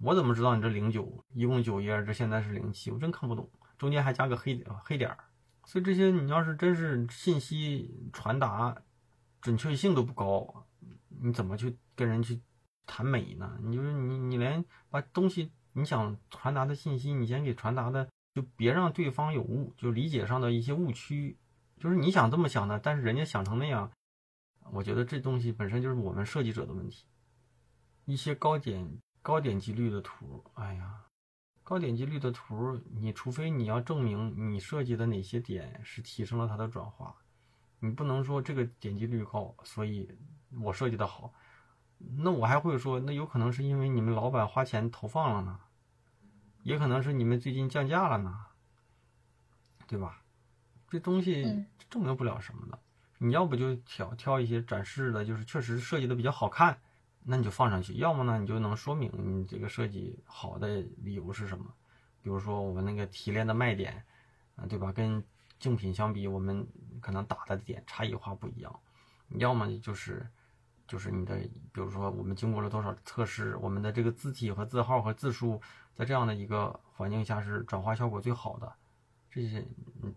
[0.02, 3.50] 我怎么知道你这零九一共九页，这现在是零七，我真看不懂，
[3.82, 5.18] 中间还加个黑黑点儿，
[5.66, 8.76] 所以这些你要是真是信息传达
[9.42, 10.68] 准确性都不高，
[11.08, 12.40] 你怎么去跟人去
[12.86, 13.58] 谈美呢？
[13.64, 18.08] 你就是你你连把东西你想传达的信息，你先给传达的。
[18.36, 21.36] 就别让对方有误，就理解上的一些误区，
[21.80, 23.92] 就是你想这么想的，但是人家想成那样，
[24.72, 27.04] 我觉得这东西本身就是我们设计者的问题。
[28.06, 31.02] 一些高点高点击率的图，哎呀，
[31.72, 37.16] 高点击率的图，你除非你要证明你设计的哪些点是提升了它的转化，
[37.80, 40.06] 你不能说这个点击率高，所以
[40.62, 41.34] 我设计的好，
[42.18, 45.58] 那我还会说，那有可能是因为你们老板花钱投放了呢。
[46.64, 48.38] 也可能是你们最近降价了呢，
[49.88, 50.22] 对吧？
[50.90, 52.78] 这东西证明不了什么的。
[53.18, 56.82] 你要不就挑挑一些展示的，就是确实设计的比较好看，
[57.24, 61.66] 那你就放上去；要么呢，你就能说明你这个设计好的理由是什么。
[62.22, 64.04] 比如说我们那个提炼的卖点，
[64.56, 64.92] 啊，对吧？
[64.92, 65.24] 跟
[65.60, 66.68] 竞品相比，我们
[67.00, 68.80] 可能打的点差异化不一样。
[69.30, 70.28] 要么就是。
[70.88, 71.38] 就是你的，
[71.72, 75.62] 比如说我们经过了多少测试，我们的这个字体和字号和字数，
[75.96, 78.74] 在这样的一个环境下是转化效果最好的，
[79.30, 79.66] 这些，
[80.02, 80.14] 嗯，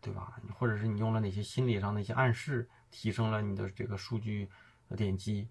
[0.00, 0.36] 对吧？
[0.58, 4.48] 或者是你用了哪些心理上的一些暗示，提升了你的这个数据
[4.88, 5.48] 的点击，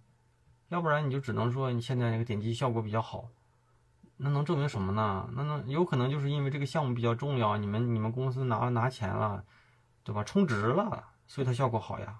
[0.69, 3.29] 要不然你就只能说你现在那个点击效果比较好，
[4.17, 5.29] 那能证明什么呢？
[5.33, 9.43] 那能有可能就是因为这个项目比较重要，你们你们公司拿拿钱了，
[10.03, 10.23] 对吧？
[10.23, 12.19] 充值了，所以它效果好呀。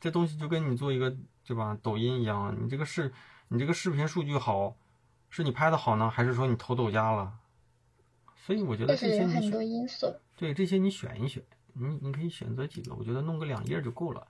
[0.00, 1.16] 这东西就跟你做一个。
[1.42, 1.76] 对吧？
[1.82, 3.12] 抖音一样，你这个视，
[3.48, 4.76] 你这个视频数据好，
[5.30, 7.32] 是你拍的好呢，还是说你投抖加了？
[8.36, 10.14] 所以我觉得这些很多因素。
[10.36, 14.24] 对这些你选一选，你你可以选择几个，我觉得弄个两页就够了，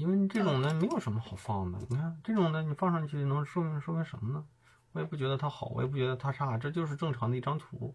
[0.00, 1.78] 因为这种呢没有什么好放的。
[1.88, 4.44] 你看这种呢，你放上去能说明说明什么呢？
[4.92, 7.94] 我也不觉得它好，我也不觉得它差，这就是正常的一张图，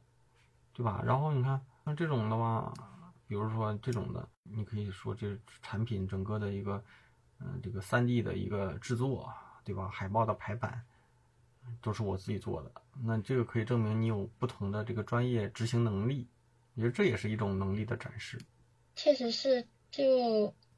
[0.73, 1.01] 对吧？
[1.03, 2.71] 然后你看像这种的话，
[3.27, 6.83] 比如说这种的，你可以说这产品整个的一个。
[7.37, 9.29] 嗯，这个三 D 的一个制作，
[9.65, 9.89] 对吧？
[9.89, 10.81] 海报的排版
[11.81, 12.71] 都是我自己做的。
[13.03, 16.25] 那这个可以证明你有不同的这个专业执行能力，
[16.75, 18.39] 我觉得这也是一种能力的展示。
[18.95, 20.01] 确实是，就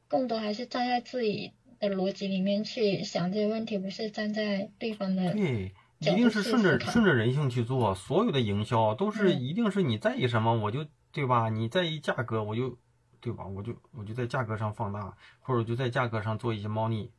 [0.08, 5.34] 更多还是站在自己的逻辑里面去想这些问题，不是站在对方的。
[5.34, 7.96] 对，一定是顺着顺着人性去做。
[7.96, 11.50] 所有的营销都是一定是你在意什么，我就对吧？
[11.50, 12.78] 你在意价格，我就。
[13.20, 13.46] 对吧？
[13.48, 17.12] 我就我就在价格上放大，或者就在价格上做一些猫腻，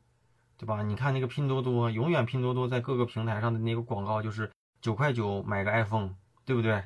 [0.57, 0.81] 对吧？
[0.81, 4.49] 你看那个拼多多，永远拼多多在各个平台上的那个广告就是
[4.81, 6.85] 九块九买个 iPhone，对不对？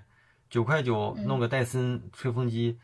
[0.49, 2.79] 九块九弄个戴森吹风机，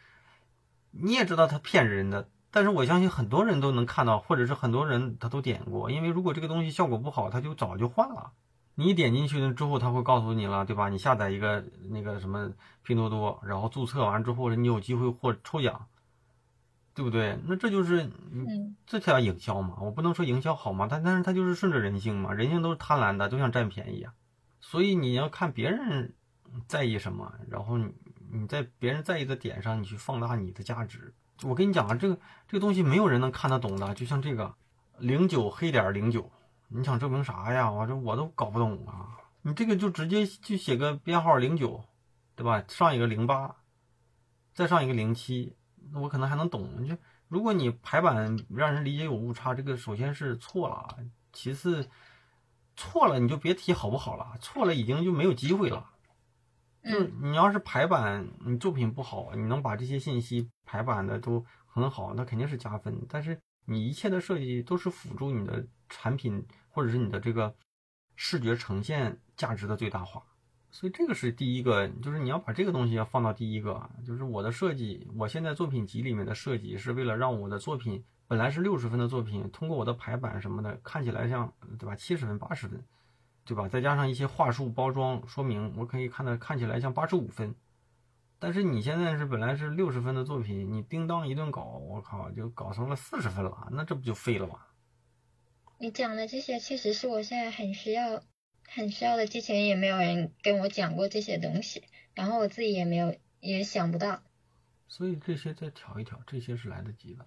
[0.91, 8.31] 你也知道他骗人的，但是我相信很多人都能看到，或者是很多人他都点过，因为如果这个东西效果不好，他就早就换了。
[8.75, 10.89] 你一点进去了之后，他会告诉你了，对吧？
[10.89, 12.51] 你下载一个那个什么
[12.83, 15.87] 拼多多，然后注册完之后，你有机会获抽奖。
[16.95, 17.39] 对不对？
[17.45, 19.77] 那这就是嗯，这叫营销嘛？
[19.79, 24.11] 我不能说营销好嘛，但但是他就是顺着人性嘛，人性都是贪婪的，都想占便宜啊。
[24.59, 26.13] 所以你要看别人
[26.67, 27.93] 在意什么，然后你
[28.33, 31.13] 你在别人在意的点上，你去放大你的价值。
[31.43, 34.53] 我跟你讲啊，这个这个东西没有人能看得懂的，就像这个
[34.97, 36.29] 零九黑点零九，
[36.67, 37.71] 你想证明啥呀？
[37.71, 39.17] 我这我都搞不懂啊。
[39.41, 41.81] 你这个就直接就写个编号零九，
[42.35, 42.61] 对吧？
[42.67, 43.55] 上一个零八，
[44.53, 45.55] 再上一个零七。
[45.91, 46.97] 那我可能还能懂，你就
[47.29, 50.97] 如果你排版让人理解有误差，这个首先是错了，
[51.31, 51.89] 其次
[52.75, 55.89] 错了你就别提好不好了，错了已经就没有机会了。
[56.89, 63.05] 就是你要是排版你作品不好，你能把这些信息排版的都很好，那肯定是加分。
[63.07, 67.53] 但是你一切的设计都是辅助你的产品或者是你的这个
[68.15, 70.23] 视觉呈现价值的最大化。
[70.71, 82.83] 所以这个是第一个，就是你要把这个东西要放到第一个，就是我的设计，我现在作品集里面的设计是为了让我的作品本来是六十分的作品，通过我的排版什么的，看起来像对吧七十分八十分，
[83.49, 83.67] 对吧？
[83.67, 87.55] 再加上一些话术包装说明，我可以看到看起来像八十五分。
[88.39, 94.59] 但是你现在是本来是六十分的作品，你叮当一顿搞，我靠，就搞成了四十分了，那这不就废了吗？
[95.77, 98.21] 你讲的这些确实是我现在很需要。
[98.71, 101.83] 很需要的，之前也没有人跟我讲过这些东西，
[102.13, 104.21] 然后我自己也没有，也想不到。
[104.87, 107.25] 所以这些再调一调，这些是来得及的。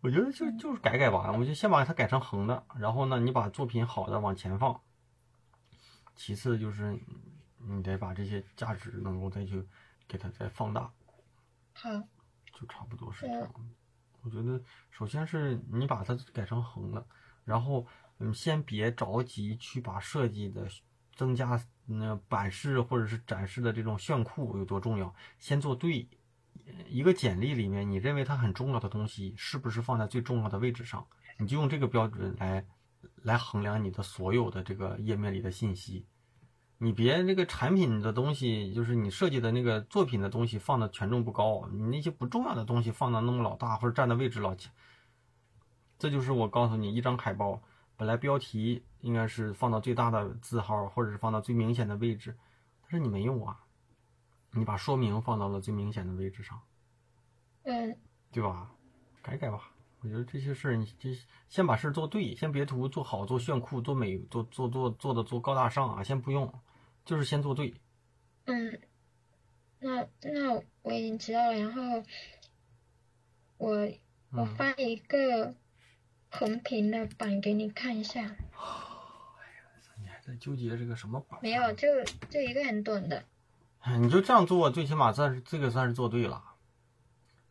[0.00, 4.80] 我觉得就就是改改吧，我就先把它改成横的，然后呢，你把作品好的往前放。
[6.14, 6.98] 其次就是
[7.58, 9.64] 你得把这些价值能够再去
[10.06, 10.92] 给它再放大。
[11.74, 11.90] 好。
[12.52, 13.54] 就差不多是这样。
[14.22, 17.06] 我觉得首先是你把它改成横的，
[17.44, 17.86] 然后
[18.18, 20.68] 嗯，先别着急去把设计的
[21.14, 26.08] 增加那版式或者是展示的这种炫酷有多重要，先做对。
[26.86, 31.04] 一个简历里面，你认为它很重要的东西，是不是放在最重要的位置上？
[31.38, 32.64] 你就用这个标准来
[33.22, 36.06] 来衡量你的所有的这个页面里的信息。
[36.78, 44.72] 你别那个产品的东西，就是你设计的那个作品的东西放的权重不高，你那些不重要的东西放的那么老大或者占的位置老强，
[45.96, 47.62] 这就是我告诉你，一张海报
[47.96, 52.36] 本来标题应该是放到最大的字号或者是放到最明显的位置，
[52.82, 53.60] 但是你没有啊，
[54.50, 56.60] 你把说明放到了最明显的位置上，
[57.62, 57.96] 嗯，
[58.32, 58.72] 对吧？
[59.22, 59.71] 改改吧，
[60.02, 61.16] 我觉得这些事儿你这
[61.48, 66.52] 先把事儿做对，先别图做好做炫酷做美做做做做的做高大上啊，先不用。
[67.04, 67.74] 就是先做对，
[68.44, 68.80] 嗯，
[69.80, 72.04] 那那我已经知道了，然后
[73.58, 73.92] 我
[74.30, 75.52] 我发一个
[76.30, 78.20] 横屏的版给你看一下。
[78.20, 78.36] 哎呀，
[80.00, 81.40] 你还在纠结这个什么版？
[81.42, 81.88] 没有，就
[82.30, 83.24] 就一个很短的。
[83.98, 86.51] 你就这样做，最起码算是这个算是做对了，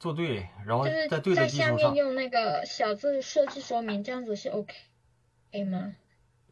[0.01, 1.77] 做对，然后在对的基础上。
[1.77, 4.73] 在下面用那个小字设置说明，这样子是 OK，
[5.51, 5.93] 可以吗？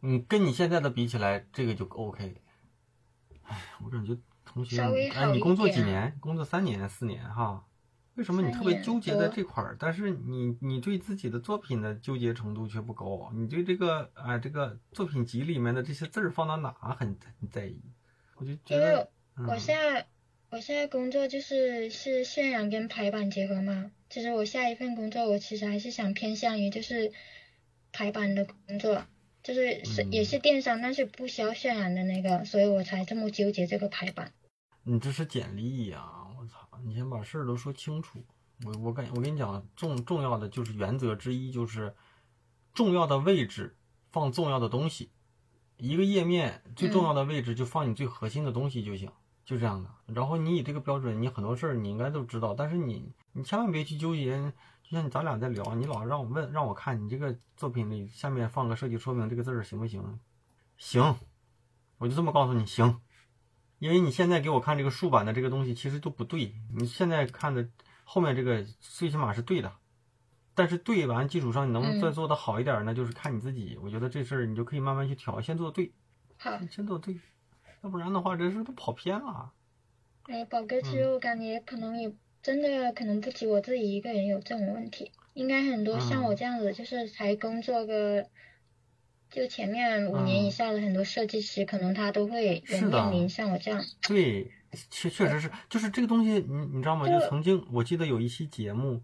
[0.01, 2.35] 嗯，跟你现在的比起来，这个就 OK。
[3.41, 4.79] 哎，我感觉同学，
[5.15, 6.15] 哎，你工作几年？
[6.19, 7.65] 工作三年、四年哈？
[8.13, 9.75] 为什么你特别纠结在这块儿？
[9.79, 13.31] 但是你你对自己的作品的纠结程度却不高。
[13.33, 17.81] 你对这个啊，这个作品集里面的这些字儿放到哪很很在意？
[18.35, 19.09] 我就觉得，
[19.47, 20.07] 我现在
[20.51, 23.91] 我现在工作就是是渲染跟排版结合嘛。
[24.09, 27.11] 其实我下一份工作，我其实还是想偏向于就是
[27.91, 29.05] 排版的工作。
[29.41, 34.33] 就是是也是电商，但是不需要渲染的那个，所以我才这么纠结这个排版。
[34.83, 36.03] 你这是简历呀！
[36.37, 38.21] 我操，你先把事儿都说清楚。
[38.65, 41.95] 我我跟我跟你讲，重重要的就是原则之一，就是
[42.73, 43.77] 重要的位置
[44.11, 45.09] 放重要的东西。
[45.77, 49.09] 一个页面最重要的位置就放你最核心的东西就行，
[49.49, 49.89] 就这样的。
[50.13, 54.53] 然后你以这个标准，你很多事儿你应该都知道，但是你你千万别去纠结。
[54.83, 60.19] 就像咱俩在聊，你老让我问，让我看你这个作品里下面放个设计说明这个字儿行不行？
[60.77, 61.15] 行，
[61.97, 62.99] 我就这么告诉你行，
[63.77, 67.69] 因为你现在给我看这个竖版的这个东西其实都不对，你现在看的
[68.03, 69.71] 后面这个最起码是对的，
[70.55, 72.95] 但是对完基础上你能不能再做的好一点呢？
[72.95, 75.93] 就是看你自己，我觉得这事儿你就可以慢慢去调，先做对，
[76.37, 77.19] 好，先做对，
[77.81, 79.51] 要不然的话这事都跑偏了。
[80.23, 82.13] 哎，宝哥，其实我感觉可能也。
[82.41, 88.25] 真的可能不止我自己一个人有这种问题，应该很多像我这样子，就是才工作个，
[89.29, 93.83] 就前面五年以下的很多设计师，可能他都会有面临像我这样。
[94.07, 94.49] 对，
[94.89, 97.09] 确确实是，就是这个东西，你你知道吗？
[97.09, 99.01] 就曾经我记得有一期节目，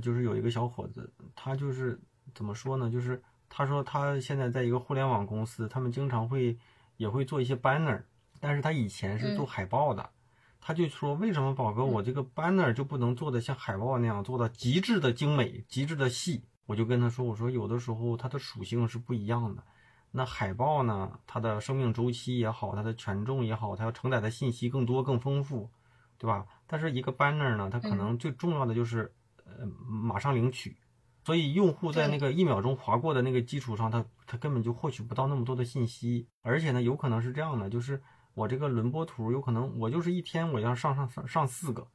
[0.00, 2.00] 就是有一个小伙子，他就是
[2.36, 2.88] 怎么说呢？
[2.88, 6.56] 就是他说他现在在一个互联网公司，他们经常会
[6.98, 8.00] 也会做一些 banner，
[8.40, 10.10] 但是他以前是做海报的。
[10.58, 19.62] 他就说：“为什么宝哥，我这个 banner 就不能做的像海报那样做到极致的精美、极致的细？”我就跟他说：“我说有的时候它的属性是不一样的。
[20.10, 25.70] 那海报呢，它的生命周期也好，它的权重也好，它要承载的信息更多、更丰富，
[26.18, 26.44] 对吧？
[26.66, 29.14] 但是一个 banner 呢，它可能最重要的就是
[29.44, 30.76] 呃马上领取，
[31.22, 38.02] 所以用户在那个一秒钟划过的那个基础上，他他根本就获取不到那么多的信息，而且呢，有可能是这样的，就是。”
[38.36, 41.88] 我这个轮播图有可能，我就是一天我要上上上上四个，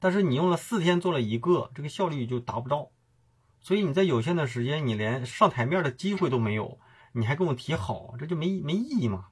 [0.00, 2.90] 但是你用了四天做了一个，这个效率就达不到。
[3.60, 6.80] 所以你在有限的时间，你连上台面的机会都没有，
[7.12, 9.26] 你还跟我提好，这就没没意义嘛。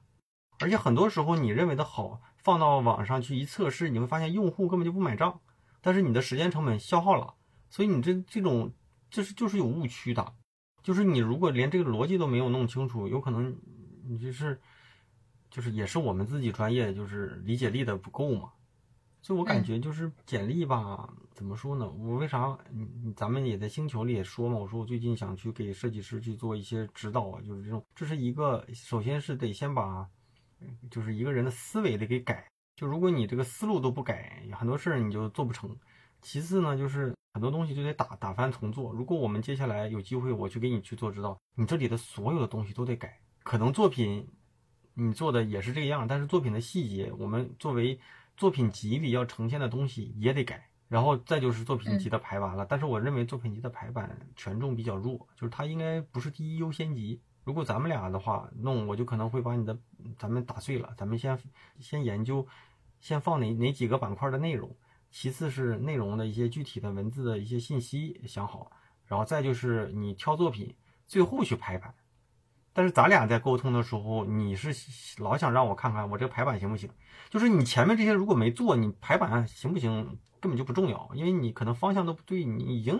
[0.59, 5.41] 而且很多时候你认为的好，放到网上去一测试，你会发现用户根本就不买账，
[5.81, 7.33] 但是你的时间成本消耗了，
[7.69, 8.71] 所以你这这种
[9.09, 10.33] 就是就是有误区的，
[10.81, 13.53] 就是你如果连这个逻辑都没有弄清楚，有可能
[14.07, 14.61] 你就是。
[15.53, 18.51] 就是也是我们自己专业，就是理解力的不够嘛，
[19.21, 21.87] 所以我感觉就是简历吧，怎么说呢？
[21.91, 22.57] 我为啥？
[22.71, 30.09] 嗯，咱们也在星球里也说嘛，我说我最近想去给设计师去做一些指导啊，就是这种，这是一个，首先是得先把，
[30.89, 35.77] 就是一个人的思维得给改，就如果你这个思路都不改，很多事儿你就做不成。
[36.23, 38.91] 其次呢，就是很多东西就得打打翻重做。
[38.91, 44.27] 如果我们接下来有机会，我去给你去做指导，你这里的所有的东西都得改，可能作品。
[44.93, 47.99] 你做的也是这样，但是作品的细节，我们作为
[48.37, 52.65] 作品集里要呈现的东西也得改，然后再就是作品集的排版了。
[52.65, 57.19] 但是我认为作品集的排版权重比较弱，就是它应该不是第一优先级。
[57.43, 59.77] 如果咱们俩的话弄，我就可能会把你的
[60.17, 60.93] 咱们打碎了。
[60.97, 61.37] 咱们先
[61.79, 62.47] 先研究，
[63.01, 64.73] 先放哪哪几个板块的内容，
[65.11, 68.71] 其次是内容的一些具体的文字的一些信息想好，
[69.05, 70.73] 然后再就是你挑作品，
[71.05, 71.93] 最后去排版。
[72.73, 74.73] 但是咱俩在沟通的时候，你是
[75.19, 76.89] 老想让我看看我这个排版行不行？
[77.29, 82.99] 就是你前面这些如果没做，你排版行不行根本就不重要，因为你可能方向都不对，你已经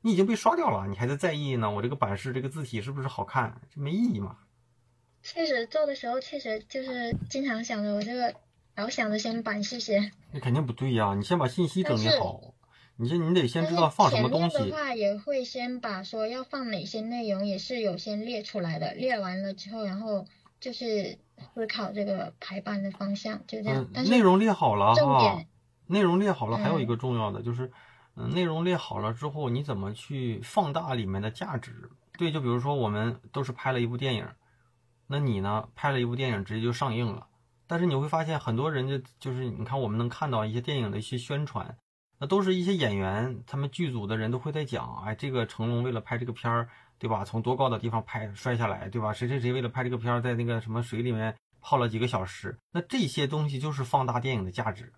[0.00, 1.70] 你已经被刷掉了，你还在在意呢？
[1.70, 3.60] 我这个版式这个字体是不是好看？
[3.74, 4.38] 这没意义嘛。
[5.22, 8.34] 确实做的时候确实就是经常想着我这个，
[8.76, 10.10] 老想着先版式先。
[10.32, 12.54] 那肯定不对呀，你先把信息整理好。
[13.00, 14.58] 你先，你得先知道放什么东西。
[14.58, 18.92] 的话也会先把说要放哪些内容，也是有先列出来的。
[18.92, 20.26] 列完了之后，然后
[20.60, 21.18] 就是
[21.54, 23.88] 思考这个排版的方向，就这样。
[23.94, 25.42] 嗯，内容列好了哈。
[25.86, 27.72] 内容列好了，还有一个重要的就是，
[28.16, 31.90] 嗯，内容列好了之后，你怎么去放大里面的价值？
[32.18, 34.28] 对，就比如说我们都是拍了一部电影，
[35.06, 37.26] 那你呢，拍了一部电影直接就上映了，
[37.66, 41.74] 但是你会发现很多人就就是你看我们能看到一些电影的一些宣传。
[42.22, 46.68] 那都是一些演员，他们剧组的人都会在讲，哎，这个成龙为了拍这个片儿，
[46.98, 47.24] 对吧？
[47.24, 49.10] 从多高的地方拍摔下来，对吧？
[49.14, 52.58] 谁谁谁为了拍这个片儿，在那个什么水里面泡了几个小时。
[52.72, 54.92] 那这些东西就是放大电影的价值，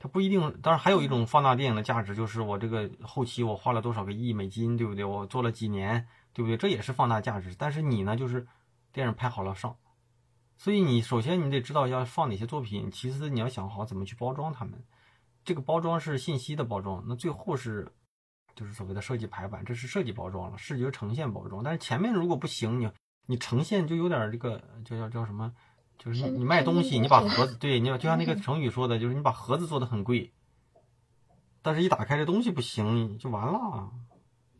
[0.00, 0.40] 它不一定。
[0.62, 5.04] 当然，还有一种放大电影的价值，就是我这个后期我花了多少个亿美金，对不对？
[5.04, 6.56] 我做了几年，对不对？
[6.56, 7.54] 这也是放大价值。
[7.56, 8.44] 但是你呢，就是
[8.92, 9.76] 电影拍好了上，
[10.58, 14.82] 所以你首先你得知道要放哪些作品，其次你要想好怎么去包装他们。
[15.44, 17.92] 这个包装是信息的包装，那最后是
[18.56, 21.62] 就是所谓的设计排版，这是设计包装了，视觉呈现包装。
[21.62, 22.90] 但是前面如果不行，你
[23.26, 25.52] 你呈现就有点这个叫叫叫什么？
[25.96, 30.32] 就是你你卖东西，你把盒子对，你就像那个成语说的，就是你把盒子做的很贵，
[31.62, 33.92] 但是一打开这东西不行，就完了。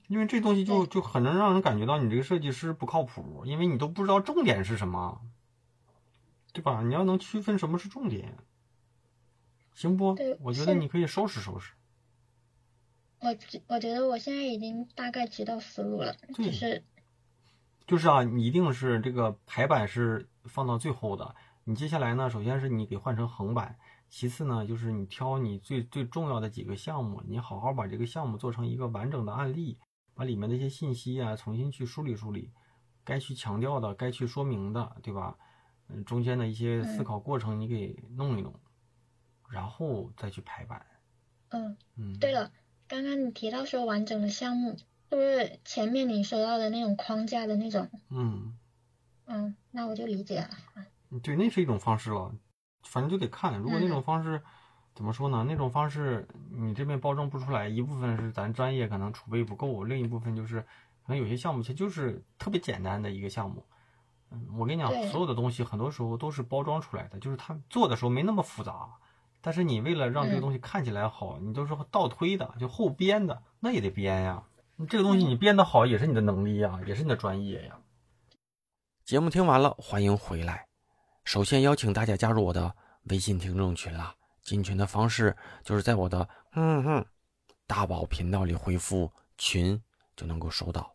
[0.07, 5.21] 因为这东西就就很能让人感觉到你这个设计师不靠谱，因为你都不知道重点是什么，
[6.53, 6.83] 对吧？
[6.83, 8.37] 你要能区分什么是重点。
[9.75, 10.17] 行不？
[10.41, 11.75] 我觉得你可以收拾收拾。
[13.21, 16.85] 我我觉得我现在已经大概知道思路了，就是
[17.87, 21.35] 就是啊，你一定是这个排版是放到最后的。
[21.65, 23.79] 你接下来呢，首先是你给换成横版，
[24.11, 29.79] 其次呢，就是你挑你最最重要的几个项目，你好好把这个项目做成一个完整的案例，
[30.15, 32.51] 把里面的一些信息啊重新去梳理梳理，
[33.03, 35.37] 该去强调的，该去说明的，对吧？
[35.89, 38.55] 嗯，中间的一些思考过程你给弄一弄。
[39.51, 40.85] 然后再去排版。
[41.51, 42.51] 嗯嗯，对了，
[42.89, 44.77] 刚刚你提到说完整的项目，
[45.11, 47.89] 就是前面你说到的那种框架的那种。
[48.11, 48.59] 嗯
[49.27, 50.51] 嗯，那我就理解了。
[51.23, 52.35] 对，那是一种方式了，
[52.83, 53.57] 反正就得看。
[53.59, 54.43] 如果那种方式
[54.95, 55.45] 怎么说呢？
[55.49, 63.65] 那种方式你这边包装不出来，一部分是咱专业可能储备不够，另一部分就是可能有些项目其实就是特别简单的一个项目。
[64.31, 68.91] 嗯，我跟你讲，所有的东西很多时候都是包装出来的，就是他做的时候没那么复杂。
[69.47, 74.43] 但是你为了让这个东西看起来好，你都是倒推的，就后编的，那也得编呀。
[74.89, 77.79] 这个东西你编的好，也是你的能力呀，也是你的专业呀。
[79.05, 80.67] 节目听完了，欢迎回来。
[81.25, 82.75] 首先邀请大家加入我的
[83.11, 84.15] 微信听众群啦。
[84.43, 87.07] 进群的方式就是在我的嗯哼
[87.67, 89.79] 大宝频道里回复“群”
[90.17, 90.91] 就能够收到。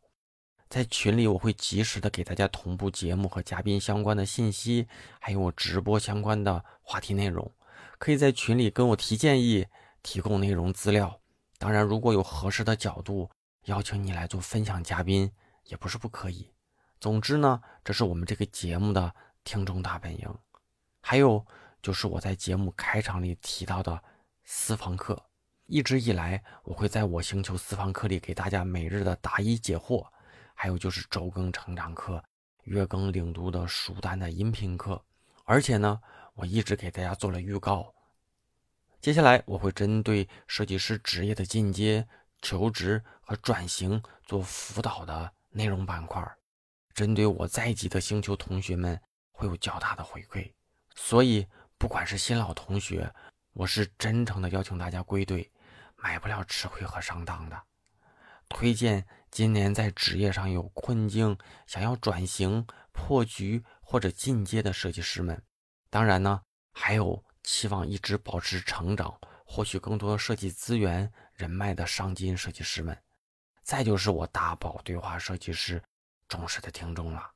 [0.70, 4.88] 在群里我会及时的给大家同步节目和嘉宾相关的信息，
[5.20, 7.52] 还有我直播相关的话题内容。
[8.00, 9.68] 可以在群里跟我提建议，
[10.02, 11.20] 提供内容资料。
[11.58, 13.30] 当然，如果有合适的角度，
[13.66, 15.30] 邀请你来做分享嘉宾
[15.66, 16.50] 也不是不可以。
[17.02, 20.34] 总之呢，这是我们这个节目的听众大本营。
[21.02, 21.46] 还有
[21.82, 24.02] 就是我在节目开场里提到的
[24.46, 25.22] 私房课，
[25.66, 30.08] 一直以来我会在我星球私房课里给大家每日的答疑解惑，
[30.54, 32.24] 还有就是周更成长课、
[32.64, 35.04] 月更领读的书单的音频课，
[35.44, 36.00] 而且呢。
[36.40, 37.94] 我一直给大家做了预告，
[39.02, 42.08] 接下来我会针对设计师职业的进阶、
[42.42, 46.26] 求职和转型做辅导的内容板块，
[46.94, 48.98] 针对我在籍的星球同学们
[49.34, 50.50] 会有较大的回馈，
[50.96, 51.46] 所以
[51.78, 53.14] 不管是新老同学，
[53.52, 55.52] 我是真诚的邀请大家归队，
[55.98, 57.62] 买不了吃亏和上当的，
[58.48, 61.38] 推荐今年在职业上有困境、
[61.68, 65.44] 想要转型、破局或者进阶的设计师们。
[65.90, 72.96] 当然呢，还有期望一直保持成长、获取更多设计资源、人脉的上金设计师们，
[73.64, 75.82] 再就是我大宝对话设计师
[76.28, 77.32] 忠实的听众了。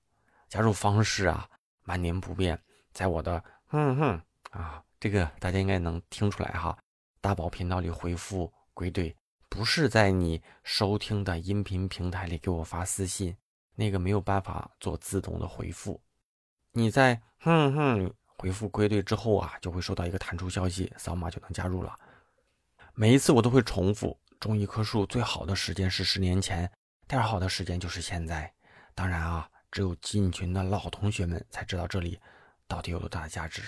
[0.47, 1.49] 加入方式啊，
[1.85, 6.77] 万年不变，在我的哼哼啊，这个大家应该能听出来哈。
[7.21, 9.15] 大宝频道里回复归队，
[9.49, 13.35] 不是在你收听的音频平台里给我发私信，
[13.73, 15.99] 那个没有办法做自动的回复。
[16.71, 18.13] 你在哼哼。
[18.37, 21.97] 回复归队之后啊，就会收到一个弹出消息，扫码就能加入了。
[22.93, 26.69] 每一次我都会重复：种一棵树最好的时间是十年前，
[27.07, 28.51] 第二好的时间就是现在。
[28.95, 32.19] 当然啊，只有进群的老同学们才知道这里
[32.67, 33.63] 到底有多大的价值。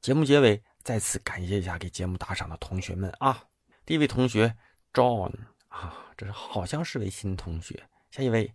[0.00, 3.44] 节目结尾再次感谢一下给节目打赏的同学们啊！
[3.84, 4.56] 第一位同学
[4.92, 5.32] John
[5.68, 7.86] 啊，这是好像是位新同学。
[8.10, 8.52] 下一位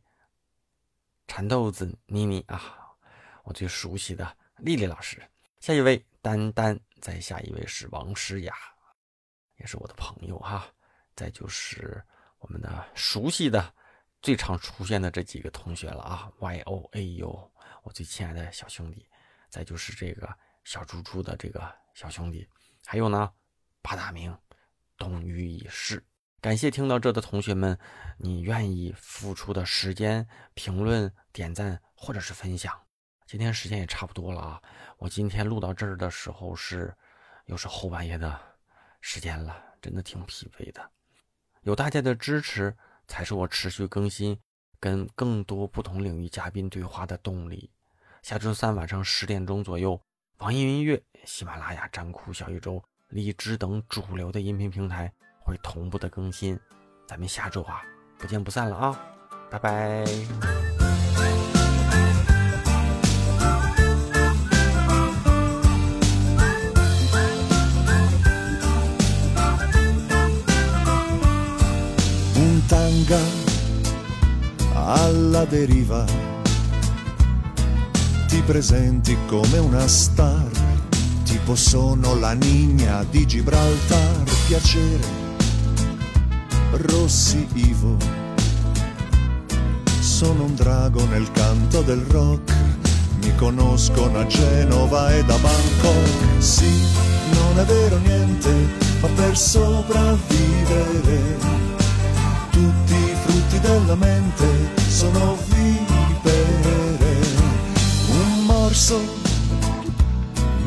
[1.27, 2.61] 蚕豆子妮妮啊，
[3.43, 5.21] 我最熟悉的丽丽老师。
[5.59, 8.55] 下一位丹丹，再下一位是王诗雅，
[9.57, 10.67] 也是我的朋友哈。
[11.15, 12.03] 再就是
[12.39, 13.73] 我们的熟悉的。
[14.21, 17.51] 最常出现的这几个同学了啊，Y O A U，
[17.83, 19.07] 我最亲爱的小兄弟，
[19.49, 22.47] 再就是这个小猪猪的这个小兄弟，
[22.85, 23.31] 还有呢，
[23.83, 24.35] 八大名，
[24.97, 26.03] 冬雨已逝。
[26.41, 27.77] 感谢听到这的同学们，
[28.17, 32.84] 你愿意付出的时间、评论、点赞或者是分享。
[33.25, 34.61] 今天时间也差不多了啊，
[34.97, 36.93] 我今天录到这儿的时候是
[37.45, 38.39] 又是后半夜的
[39.01, 40.91] 时间了，真的挺疲惫的。
[41.61, 42.75] 有大家的支持。
[43.07, 44.35] 才是我持续更新、
[44.79, 47.69] 跟更多不同领域嘉宾对话的动力。
[48.23, 50.01] 下周三晚上十点钟左右，
[50.39, 56.59] 网易云音乐、喜马拉雅、站酷、小宇宙、荔枝等主流的音频平台会同步的更新。
[57.07, 57.83] 咱们下周啊，
[58.17, 58.99] 不见不散了啊！
[59.51, 60.74] 拜拜。
[72.67, 73.19] Tanga
[74.73, 76.05] alla deriva.
[78.27, 80.49] Ti presenti come una star,
[81.23, 85.07] tipo sono la nigna di Gibraltar, piacere,
[86.71, 87.97] Rossi Ivo.
[89.99, 92.53] Sono un drago nel canto del rock,
[93.21, 96.41] mi conoscono a Genova e da Bangkok.
[96.41, 96.83] Sì,
[97.33, 98.53] non è vero niente,
[99.01, 101.35] ma per sopravvivere
[102.55, 104.47] tutti i frutti della mente
[104.87, 107.17] sono vivere.
[108.11, 108.97] Un morso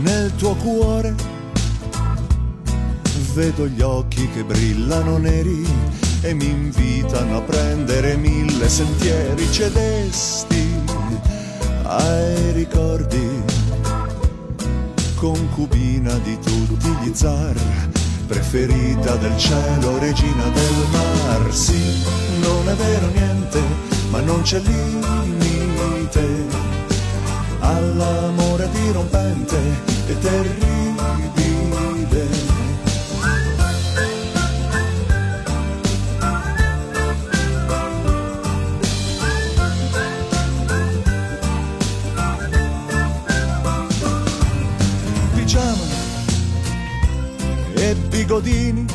[0.03, 1.15] nel tuo cuore,
[3.33, 5.67] vedo gli occhi che brillano neri
[6.21, 10.67] e mi invitano a prendere mille sentieri cedesti
[11.85, 13.43] ai ricordi,
[15.15, 17.88] concubina di tutti gli zar
[18.29, 21.53] preferita del cielo, regina del mar.
[21.53, 22.05] Sì,
[22.41, 23.61] non è vero niente,
[24.11, 26.27] ma non c'è limite
[27.61, 29.57] all'amore dirompente
[30.07, 30.79] e terribile.
[48.41, 48.87] Bigodini,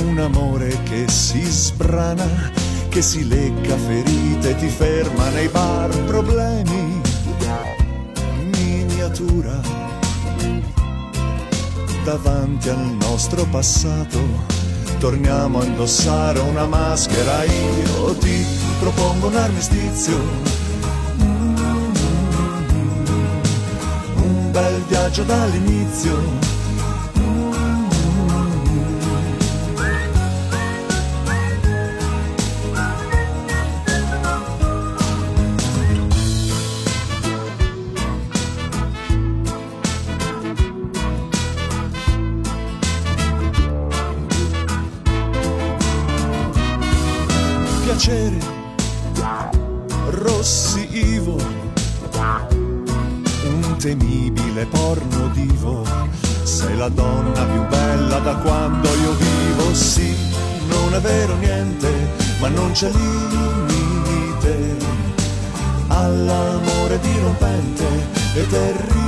[0.00, 2.26] un amore che si sbrana,
[2.88, 7.00] che si lecca ferite, ti ferma nei bar, problemi,
[8.56, 9.60] miniatura,
[12.04, 14.20] davanti al nostro passato,
[14.98, 18.44] torniamo a indossare una maschera, io ti
[18.80, 20.50] propongo un armistizio.
[24.16, 26.52] Un bel viaggio dall'inizio
[62.82, 64.76] c'è limite
[65.86, 67.86] all'amore dirompente
[68.34, 68.98] e terribile.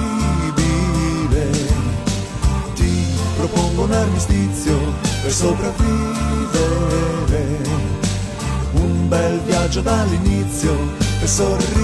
[2.75, 3.05] Ti
[3.37, 4.79] propongo un armistizio
[5.23, 6.63] per sopravvivere
[8.75, 10.79] un bel viaggio dall'inizio
[11.21, 11.84] e sorridere